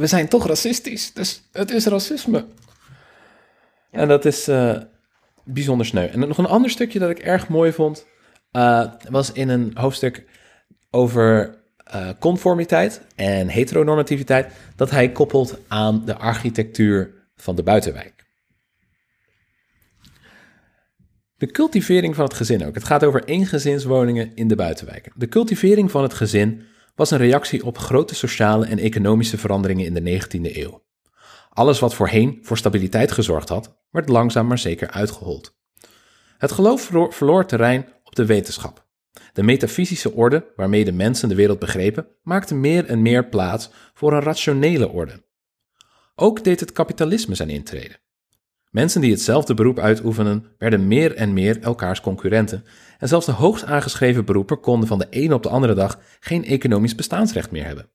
[0.00, 2.46] we zijn toch racistisch, dus het is racisme.
[3.90, 4.76] En dat is eh,
[5.44, 6.06] bijzonder sneu.
[6.06, 8.06] En nog een ander stukje dat ik erg mooi vond,
[8.50, 10.24] eh, was in een hoofdstuk
[10.90, 18.24] over eh, conformiteit en heteronormativiteit, dat hij koppelt aan de architectuur van de buitenwijk.
[21.36, 22.74] De cultivering van het gezin ook.
[22.74, 25.12] Het gaat over eengezinswoningen in de buitenwijken.
[25.16, 29.94] De cultivering van het gezin was een reactie op grote sociale en economische veranderingen in
[29.94, 30.82] de 19e eeuw.
[31.50, 35.58] Alles wat voorheen voor stabiliteit gezorgd had, werd langzaam maar zeker uitgehold.
[36.38, 38.88] Het geloof verloor, terrein op de wetenschap.
[39.32, 44.12] De metafysische orde waarmee de mensen de wereld begrepen, maakte meer en meer plaats voor
[44.12, 45.22] een rationele orde.
[46.14, 47.98] Ook deed het kapitalisme zijn intrede.
[48.70, 52.64] Mensen die hetzelfde beroep uitoefenen, werden meer en meer elkaars concurrenten.
[53.00, 56.44] En zelfs de hoogst aangeschreven beroepen konden van de ene op de andere dag geen
[56.44, 57.90] economisch bestaansrecht meer hebben.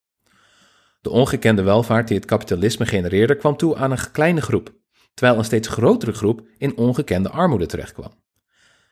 [1.01, 4.74] De ongekende welvaart die het kapitalisme genereerde kwam toe aan een kleine groep,
[5.14, 8.12] terwijl een steeds grotere groep in ongekende armoede terechtkwam.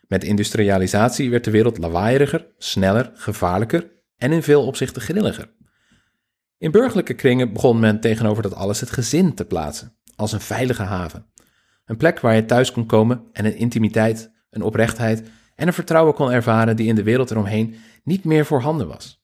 [0.07, 5.51] Met industrialisatie werd de wereld lawaaieriger, sneller, gevaarlijker en in veel opzichten grilliger.
[6.57, 10.83] In burgerlijke kringen begon men tegenover dat alles het gezin te plaatsen, als een veilige
[10.83, 11.25] haven.
[11.85, 15.23] Een plek waar je thuis kon komen en een intimiteit, een oprechtheid
[15.55, 19.21] en een vertrouwen kon ervaren die in de wereld eromheen niet meer voorhanden was.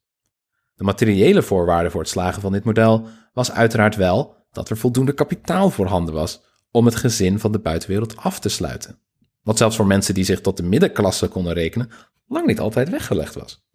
[0.74, 5.14] De materiële voorwaarde voor het slagen van dit model was uiteraard wel dat er voldoende
[5.14, 9.00] kapitaal voorhanden was om het gezin van de buitenwereld af te sluiten.
[9.42, 11.90] Wat zelfs voor mensen die zich tot de middenklasse konden rekenen,
[12.28, 13.68] lang niet altijd weggelegd was.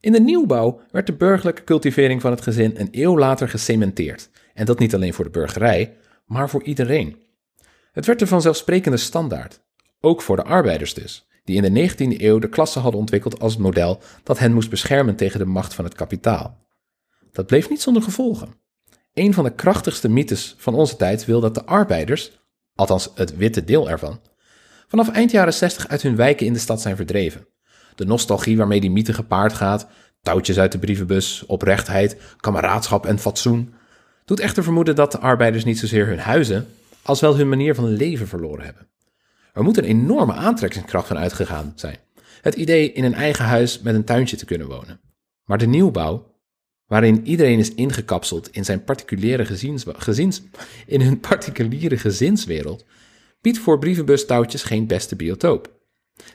[0.00, 4.30] In de nieuwbouw werd de burgerlijke cultivering van het gezin een eeuw later gecementeerd.
[4.54, 7.16] En dat niet alleen voor de burgerij, maar voor iedereen.
[7.92, 9.62] Het werd een vanzelfsprekende standaard,
[10.00, 13.52] ook voor de arbeiders dus, die in de 19e eeuw de klasse hadden ontwikkeld als
[13.52, 16.66] het model dat hen moest beschermen tegen de macht van het kapitaal.
[17.32, 18.60] Dat bleef niet zonder gevolgen.
[19.14, 22.40] Een van de krachtigste mythes van onze tijd wil dat de arbeiders,
[22.74, 24.20] althans het witte deel ervan,
[24.88, 27.46] vanaf eind jaren 60 uit hun wijken in de stad zijn verdreven.
[27.94, 29.86] De nostalgie waarmee die mythe gepaard gaat,
[30.22, 33.74] touwtjes uit de brievenbus, oprechtheid, kameraadschap en fatsoen,
[34.24, 36.66] doet echter vermoeden dat de arbeiders niet zozeer hun huizen,
[37.02, 38.88] als wel hun manier van leven verloren hebben.
[39.52, 41.96] Er moet een enorme aantrekkingskracht van uitgegaan zijn.
[42.40, 45.00] Het idee in een eigen huis met een tuintje te kunnen wonen.
[45.44, 46.32] Maar de nieuwbouw,
[46.86, 49.58] waarin iedereen is ingekapseld in zijn particuliere
[50.86, 52.84] in hun particuliere gezinswereld,
[53.40, 55.80] biedt voor brievenbustouwtjes geen beste biotoop.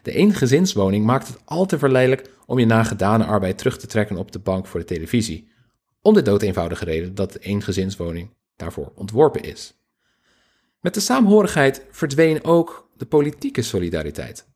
[0.01, 4.17] De eengezinswoning maakt het al te verleidelijk om je na gedane arbeid terug te trekken
[4.17, 5.47] op de bank voor de televisie.
[6.01, 9.73] Om de dood eenvoudige reden dat de eengezinswoning daarvoor ontworpen is.
[10.81, 14.47] Met de saamhorigheid verdween ook de politieke solidariteit.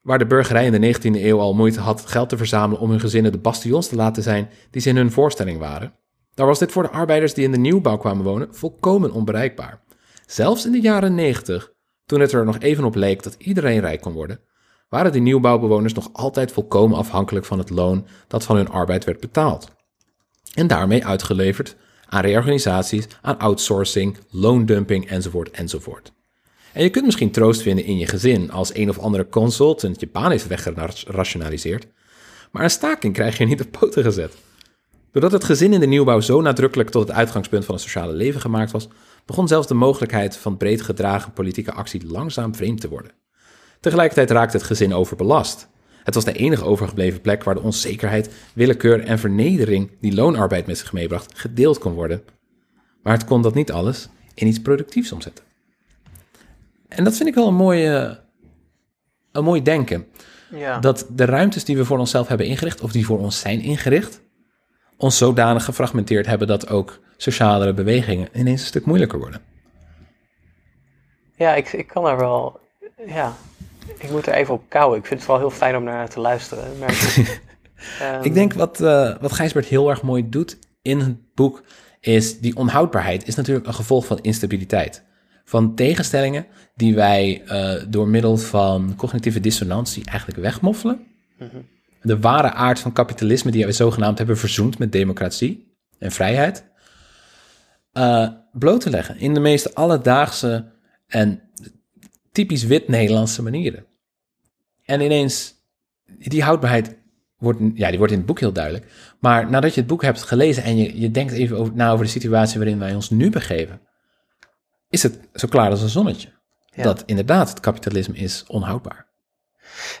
[0.00, 3.00] Waar de burgerij in de 19e eeuw al moeite had geld te verzamelen om hun
[3.00, 5.94] gezinnen de bastions te laten zijn die ze in hun voorstelling waren,
[6.34, 9.82] daar was dit voor de arbeiders die in de nieuwbouw kwamen wonen volkomen onbereikbaar.
[10.26, 11.72] Zelfs in de jaren 90,
[12.04, 14.40] toen het er nog even op leek dat iedereen rijk kon worden,
[14.88, 19.20] waren de nieuwbouwbewoners nog altijd volkomen afhankelijk van het loon dat van hun arbeid werd
[19.20, 19.68] betaald.
[20.54, 21.76] En daarmee uitgeleverd
[22.08, 26.15] aan reorganisaties, aan outsourcing, loondumping enzovoort enzovoort.
[26.76, 30.08] En je kunt misschien troost vinden in je gezin als een of andere consultant je
[30.12, 31.86] baan heeft weggerationaliseerd,
[32.52, 34.34] maar een staking krijg je niet op poten gezet.
[35.12, 38.40] Doordat het gezin in de nieuwbouw zo nadrukkelijk tot het uitgangspunt van het sociale leven
[38.40, 38.88] gemaakt was,
[39.24, 43.12] begon zelfs de mogelijkheid van breed gedragen politieke actie langzaam vreemd te worden.
[43.80, 45.68] Tegelijkertijd raakte het gezin overbelast.
[46.02, 50.78] Het was de enige overgebleven plek waar de onzekerheid, willekeur en vernedering die loonarbeid met
[50.78, 52.22] zich meebracht gedeeld kon worden.
[53.02, 55.44] Maar het kon dat niet alles in iets productiefs omzetten.
[56.88, 58.20] En dat vind ik wel een mooie,
[59.32, 60.06] een mooi denken.
[60.50, 60.78] Ja.
[60.78, 64.20] Dat de ruimtes die we voor onszelf hebben ingericht, of die voor ons zijn ingericht,
[64.96, 69.40] ons zodanig gefragmenteerd hebben dat ook sociale bewegingen ineens een stuk moeilijker worden.
[71.36, 72.60] Ja, ik, ik kan daar wel.
[73.06, 73.32] Ja,
[73.98, 74.98] ik moet er even op kouwen.
[74.98, 76.78] Ik vind het wel heel fijn om naar te luisteren.
[76.78, 76.88] Maar,
[78.00, 81.62] ehm, Ik denk wat, eh wat Gijsbert heel erg mooi doet in het boek,
[82.00, 85.04] is die onhoudbaarheid is natuurlijk een gevolg van instabiliteit.
[85.48, 91.06] Van tegenstellingen die wij eh, door middel van cognitieve dissonantie eigenlijk wegmoffelen.
[92.02, 96.64] De ware aard van kapitalisme die wij zogenaamd hebben verzoend met democratie en vrijheid.
[97.92, 100.72] eh, bloot te leggen in de meest alledaagse
[101.06, 101.40] en
[102.32, 103.84] typisch wit Nederlandse manieren.
[104.84, 105.54] En ineens,
[106.18, 106.96] die houdbaarheid
[107.36, 108.86] wordt, ja, die wordt in het boek heel duidelijk.
[109.20, 112.04] Maar nadat je het boek hebt gelezen en je, je denkt even over, na over
[112.04, 113.80] de situatie waarin wij ons nu begeven,
[114.96, 116.28] is het zo klaar als een zonnetje.
[116.70, 116.82] Ja.
[116.82, 119.06] Dat inderdaad het kapitalisme is onhoudbaar.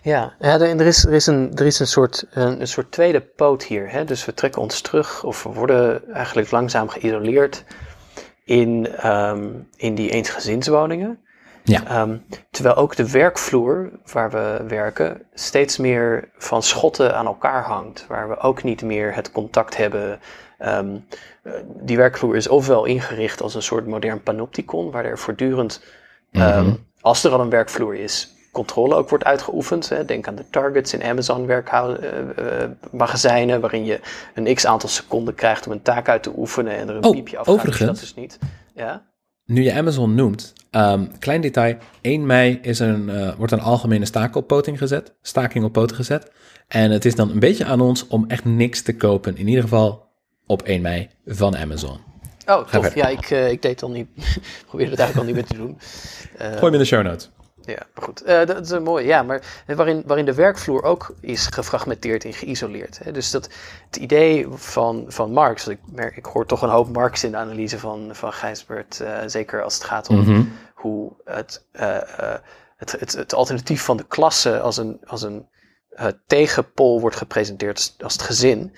[0.02, 3.20] Ja, ja er, is, er is, een, er is een, soort, een, een soort tweede
[3.20, 3.90] poot hier.
[3.90, 4.04] Hè?
[4.04, 7.64] Dus we trekken ons terug, of we worden eigenlijk langzaam geïsoleerd
[8.44, 11.25] in, ehm, in die eensgezinswoningen.
[11.68, 11.84] Ja.
[11.86, 12.16] Ehm,
[12.50, 18.04] terwijl ook de werkvloer waar we werken steeds meer van schotten aan elkaar hangt.
[18.08, 20.18] Waar we ook niet meer het contact hebben.
[20.58, 20.96] Ehm,
[21.42, 25.82] eh, die werkvloer is ofwel ingericht als een soort modern panopticon, waar er voortdurend,
[26.32, 26.74] ehm, Mhm.
[27.00, 29.88] als er al een werkvloer is, controle ook wordt uitgeoefend.
[29.88, 30.04] Hè.
[30.04, 34.00] Denk aan de targets in Amazon werkmagazijnen, waarin je
[34.34, 37.10] een x aantal seconden krijgt om een taak uit te oefenen en er een Oh,
[37.10, 37.54] piepje afgaat.
[37.54, 37.90] je overigens.
[37.90, 38.38] Dat dus niet.
[38.74, 39.02] Ja?
[39.46, 44.04] Nu je Amazon noemt, ehm, klein detail, 1 mei is een, eh, wordt een algemene
[44.04, 46.30] staking op poten gezet, staking op poten gezet.
[46.68, 49.62] En het is dan een beetje aan ons om echt niks te kopen, in ieder
[49.62, 50.06] geval
[50.46, 51.98] op 1 mei van Amazon.
[52.46, 52.70] Oh, tof.
[52.70, 52.96] verder.
[52.96, 54.08] Ja, ik, eh, ik deed het al niet.
[54.68, 55.76] probeerde het eigenlijk al niet meer te doen.
[56.36, 57.30] Eh, Gooi hem in de show notes.
[57.66, 58.22] Ja, maar goed.
[58.22, 59.06] Eh, dat is een mooi.
[59.06, 62.98] Ja, maar waarin, waarin de werkvloer ook is gefragmenteerd en geïsoleerd.
[63.02, 63.12] Hè?
[63.12, 63.48] Dus dat
[63.86, 67.36] het idee van, van Marx, ik, merk, ik hoor toch een hoop Marx in de
[67.36, 70.42] analyse van, van Gijsbert, eh, zeker als het gaat om Mhm.
[70.74, 71.98] hoe het, eh,
[72.76, 75.48] het, het, het alternatief van de klasse als een, als een
[76.26, 78.72] tegenpol wordt gepresenteerd als, als het gezin.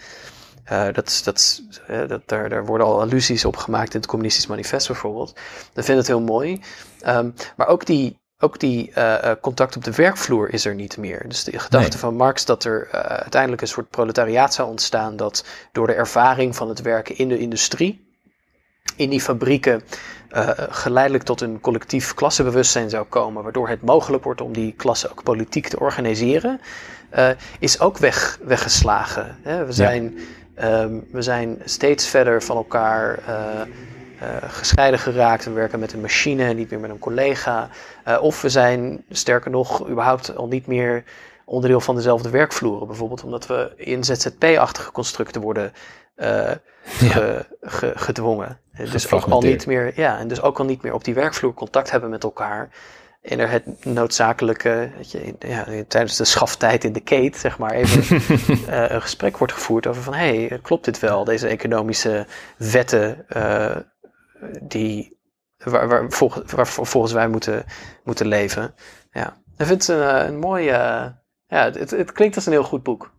[0.93, 1.63] Dat, dat,
[2.09, 5.35] dat, daar, daar worden al allusies op gemaakt in het Communistisch Manifest bijvoorbeeld.
[5.73, 6.61] Dat vind ik het heel mooi.
[7.01, 10.97] Ehm, maar ook die, ook die eh, eh, contact op de werkvloer is er niet
[10.97, 11.25] meer.
[11.29, 11.99] Dus de gedachte Nee.
[11.99, 16.57] van Marx dat er eh, uiteindelijk een soort proletariaat zou ontstaan, dat door de ervaring
[16.57, 18.07] van het werken in de industrie,
[18.97, 19.83] in die fabrieken,
[20.71, 25.23] geleidelijk tot een collectief klassebewustzijn zou komen, waardoor het mogelijk wordt om die klasse ook
[25.23, 26.61] politiek te organiseren,
[27.59, 29.37] is ook weg, weggeslagen.
[29.43, 29.65] Hè?
[29.65, 30.19] We, zijn,
[30.55, 33.19] ehm, we zijn steeds verder van elkaar
[34.21, 35.45] eh, gescheiden geraakt.
[35.45, 37.69] We werken met een machine, niet meer met een collega.
[38.05, 41.05] Eh, of we zijn, sterker nog, überhaupt al niet meer
[41.45, 42.87] onderdeel van dezelfde werkvloeren.
[42.87, 45.73] Bijvoorbeeld omdat we in ZZP-achtige constructen worden
[46.15, 46.51] eh,
[46.85, 48.59] ge- ge- gedwongen.
[48.93, 51.55] Dus ook al niet meer, ja, en dus ook al niet meer op die werkvloer
[51.55, 52.69] contact hebben met elkaar.
[53.23, 57.71] En er het noodzakelijke, weet je, ja, tijdens de schaftijd in de keet, zeg maar,
[57.71, 58.21] even
[58.95, 61.25] een gesprek wordt gevoerd over van, hé, hey, klopt dit wel?
[61.25, 63.25] Deze economische wetten,
[64.63, 65.17] die
[65.65, 67.65] waar, waar, volgens, waar volgens wij moeten,
[68.05, 68.75] moeten leven.
[69.11, 70.73] Ja, ik vind het een, een mooie,
[71.47, 73.13] ja, het, het klinkt als een heel goed boek.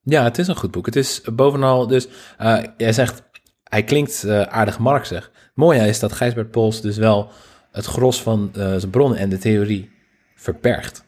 [0.00, 0.86] Ja, het is een goed boek.
[0.86, 2.08] Het is bovenal dus,
[2.40, 3.22] uh, jij zegt,
[3.62, 5.30] hij klinkt uh, aardig marxig.
[5.34, 7.30] Het mooie is dat Gijsbert Pols dus wel
[7.70, 9.90] het gros van uh, zijn bronnen en de theorie
[10.34, 11.04] verbergt.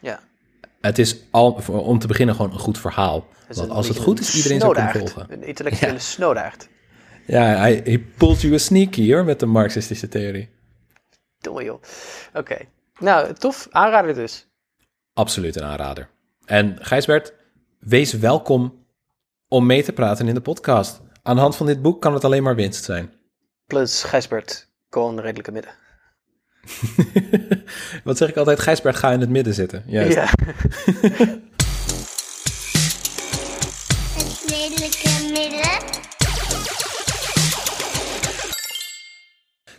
[0.00, 0.20] Ja.
[0.80, 3.26] Het is al, om te beginnen gewoon een goed verhaal.
[3.48, 5.26] Want als het goed is, iedereen zou kunnen volgen.
[5.28, 6.52] Een intellectuele ja.
[7.26, 10.48] Ja, hij, pulls you a sneaky hoor, met de marxistische theorie.
[11.38, 11.74] Domme joh.
[12.28, 12.38] Oké.
[12.38, 12.68] Okay.
[12.98, 13.66] Nou, tof.
[13.70, 14.46] Aanrader dus.
[15.12, 16.08] Absoluut een aanrader.
[16.44, 17.32] En Gijsbert,
[17.78, 18.84] wees welkom
[19.48, 21.00] om mee te praten in de podcast.
[21.22, 23.12] Aan de hand van dit boek kan het alleen maar winst zijn.
[23.66, 25.72] Plus Gijsbert, gewoon redelijke midden.
[28.04, 28.60] Wat zeg ik altijd?
[28.60, 29.82] Gijsbert, ga in het midden zitten.
[29.86, 30.14] Juist.
[30.14, 30.28] Ja.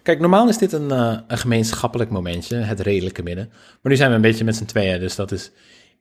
[0.08, 3.50] Kijk, normaal is dit een, uh, een gemeenschappelijk momentje, het redelijke midden.
[3.82, 5.52] Maar nu zijn we een beetje met z'n tweeën, dus dat is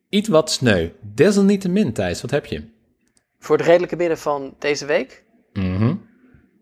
[0.09, 0.89] iets wat sneu.
[1.01, 2.63] Desalniettemin, Thijs, wat heb je?
[3.39, 5.23] Voor het redelijke midden van deze week?
[5.53, 5.95] Mhm.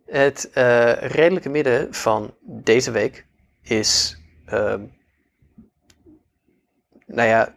[0.05, 3.25] Het uh, redelijke midden van deze week
[3.61, 4.17] is.
[4.45, 4.75] Uh,
[7.05, 7.55] nou ja,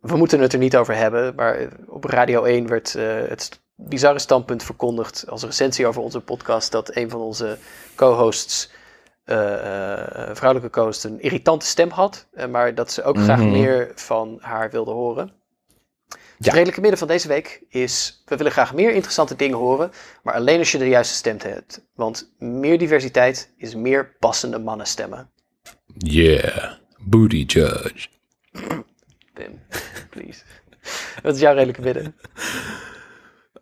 [0.00, 4.18] we moeten het er niet over hebben, maar op Radio 1 werd uh, het bizarre
[4.18, 7.58] standpunt verkondigd als recensie over onze podcast dat een van onze
[7.94, 8.70] co-hosts,
[9.26, 9.36] uh,
[10.32, 13.50] vrouwelijke co-host, een irritante stem had, maar dat ze ook graag Mhm.
[13.50, 15.32] meer van haar wilde horen.
[16.08, 16.52] Het Ja.
[16.52, 19.90] redelijke midden van deze week is, we willen graag meer interessante dingen horen,
[20.22, 21.84] maar alleen als je de juiste stem hebt.
[21.94, 25.30] Want meer diversiteit is meer passende mannenstemmen.
[25.98, 28.08] Yeah, booty judge.
[29.34, 29.60] Pim,
[30.10, 30.42] please.
[31.22, 32.14] Wat is jouw redelijke midden?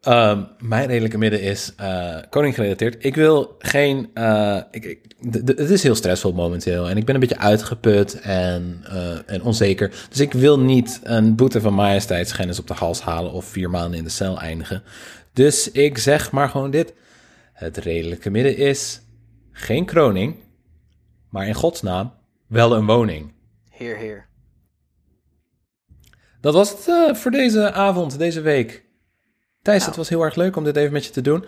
[0.09, 3.05] Um, mijn redelijke midden is uh, koning gerelateerd.
[3.05, 4.11] Ik wil geen.
[4.15, 4.99] Uh, ik,
[5.45, 6.89] het is heel stressvol momenteel.
[6.89, 10.07] En ik ben een beetje uitgeput en, uh, en onzeker.
[10.09, 13.33] Dus ik wil niet een boete van majesteitsschennis op de hals halen.
[13.33, 14.83] of vier maanden in de cel eindigen.
[15.33, 16.95] Dus ik zeg maar gewoon dit:
[17.53, 19.01] Het redelijke midden is
[19.53, 20.37] geen kroning.
[21.31, 22.13] maar in godsnaam
[22.47, 23.33] wel een woning.
[23.71, 24.29] Heer, heer.
[26.41, 28.89] Dat was het voor deze avond, deze week.
[29.63, 29.89] Thijs, Nou.
[29.89, 31.45] het was heel erg leuk om dit even met je te doen.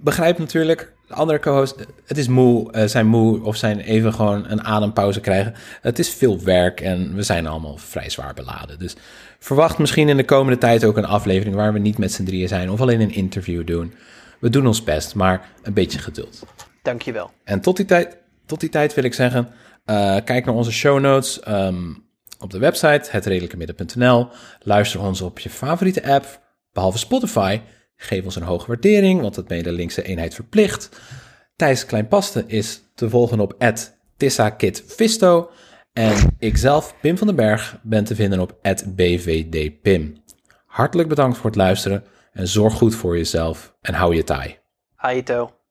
[0.00, 4.50] Begrijp natuurlijk, de andere co-host, het is moe, uh, zijn moe of zijn even gewoon
[4.50, 5.54] een adempauze krijgen.
[5.80, 8.78] Het is veel werk en we zijn allemaal vrij zwaar beladen.
[8.78, 8.96] Dus
[9.38, 12.48] verwacht misschien in de komende tijd ook een aflevering waar we niet met z'n drieën
[12.48, 13.94] zijn of alleen een interview doen.
[14.40, 16.42] We doen ons best, maar een beetje geduld.
[16.82, 17.30] Dankjewel.
[17.44, 19.48] En tot die tijd, tot die tijd wil ik zeggen,
[19.86, 22.04] uh, kijk naar onze show notes um,
[22.38, 24.28] op de website, hetredelijkemidden.nl.
[24.60, 26.42] Luister ons op je favoriete app,
[26.74, 27.60] behalve Spotify.
[27.96, 30.88] Geef ons een hoge waardering, want het mede linkse eenheid verplicht.
[31.56, 33.72] Thijs Kleinpaste is te volgen op
[34.16, 35.50] @tissakitvisto
[35.92, 38.56] en ikzelf, Pim van den Berg, ben te vinden op
[38.96, 40.22] @bvdpim.
[40.66, 44.58] Hartelijk bedankt voor het luisteren en zorg goed voor jezelf en hou je taai.
[44.96, 45.63] Aito.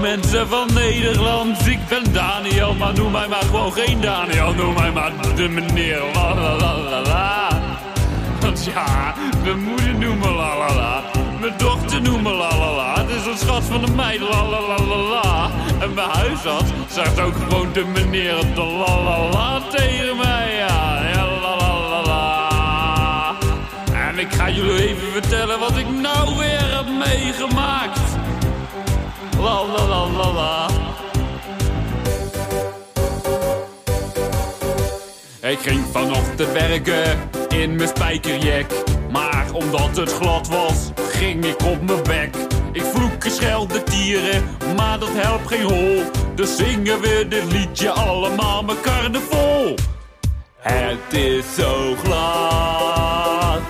[0.00, 4.90] Mensen van Nederland, ik ben Daniel, maar noem mij maar gewoon geen Daniel, noem mij
[4.90, 7.48] maar de meneer la.
[8.40, 11.02] Want ja, mijn moeder noemt me la la
[11.40, 15.50] mijn dochter noemt me la la het is een schat van de meid la.
[15.80, 18.62] En mijn huisarts zegt ook gewoon de meneer de
[19.32, 20.98] la tegen mij, ja.
[24.08, 28.09] En ik ga jullie even vertellen wat ik nou weer heb meegemaakt.
[29.42, 30.68] La la la la la.
[35.40, 37.18] Ik ging vanochtend werken
[37.48, 38.72] in mijn spijkerjack.
[39.10, 42.36] Maar omdat het glad was, ging ik op mijn bek.
[42.72, 44.44] Ik vloek geschelde tieren,
[44.76, 46.02] maar dat helpt geen hol.
[46.34, 49.74] Dus zingen we dit liedje allemaal met carnaval.
[50.56, 53.62] Het is zo glad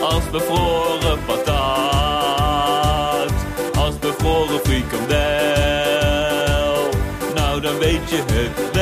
[0.00, 1.57] als bevroren patat,
[8.10, 8.77] Nou,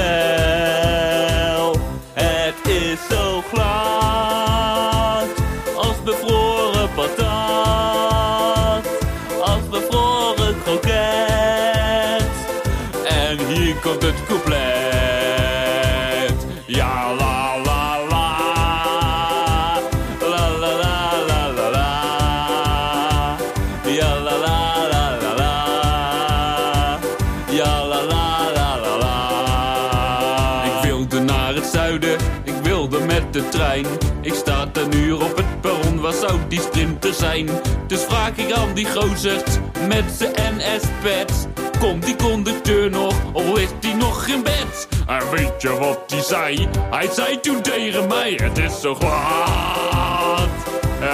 [36.49, 37.49] die sprinter zijn?
[37.87, 41.49] Dus vraag ik aan die gozerd met zijn NS-pet.
[41.79, 44.89] Komt die conducteur nog, of is die nog in bed?
[45.07, 46.69] En weet je wat hij zei?
[46.91, 50.49] Hij zei toen tegen mij, het is zo glad.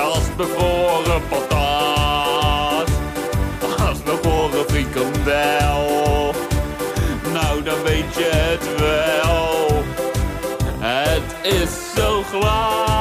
[0.03, 2.89] Als bevroren patat.
[3.89, 6.35] Als bevroren frikandel.
[7.33, 9.83] Nou, dan weet je het wel.
[10.79, 12.92] Het is zo glad.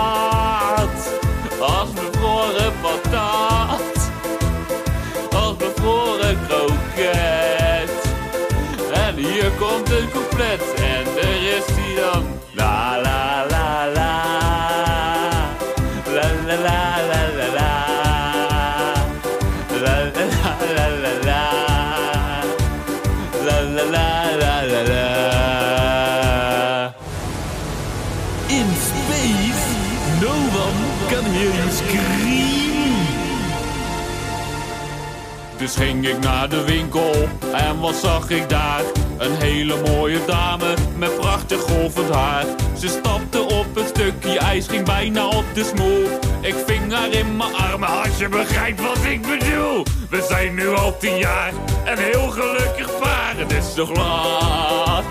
[37.52, 38.82] En wat zag ik daar?
[39.18, 42.46] Een hele mooie dame met prachtig golvend haar.
[42.78, 46.20] Ze stapte op een stukje ijs, ging bijna op de smoel.
[46.42, 49.86] Ik ving haar in mijn armen, als je begrijpt wat ik bedoel.
[50.10, 51.52] We zijn nu al tien jaar
[51.86, 53.34] en heel gelukkig paar.
[53.38, 55.04] Het is zo glad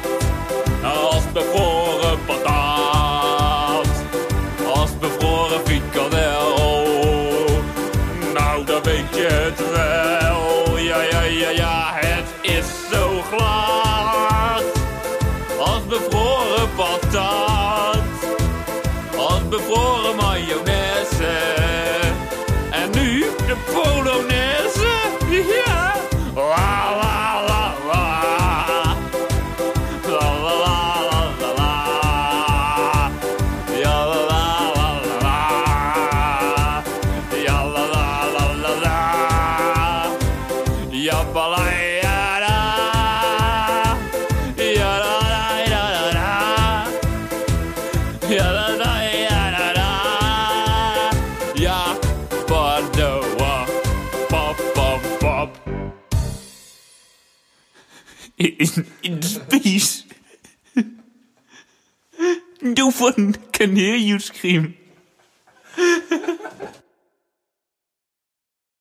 [0.85, 3.89] als bevroren patat.
[4.75, 7.63] Als bevroren frikandel.
[8.35, 10.20] Nou, dan weet je het wel.
[10.91, 14.65] Ja, ja, ja, ja, het is zo glad.
[15.59, 17.50] Als bevroren patat.
[58.61, 60.05] In, in space.
[62.61, 64.77] No one can hear you scream.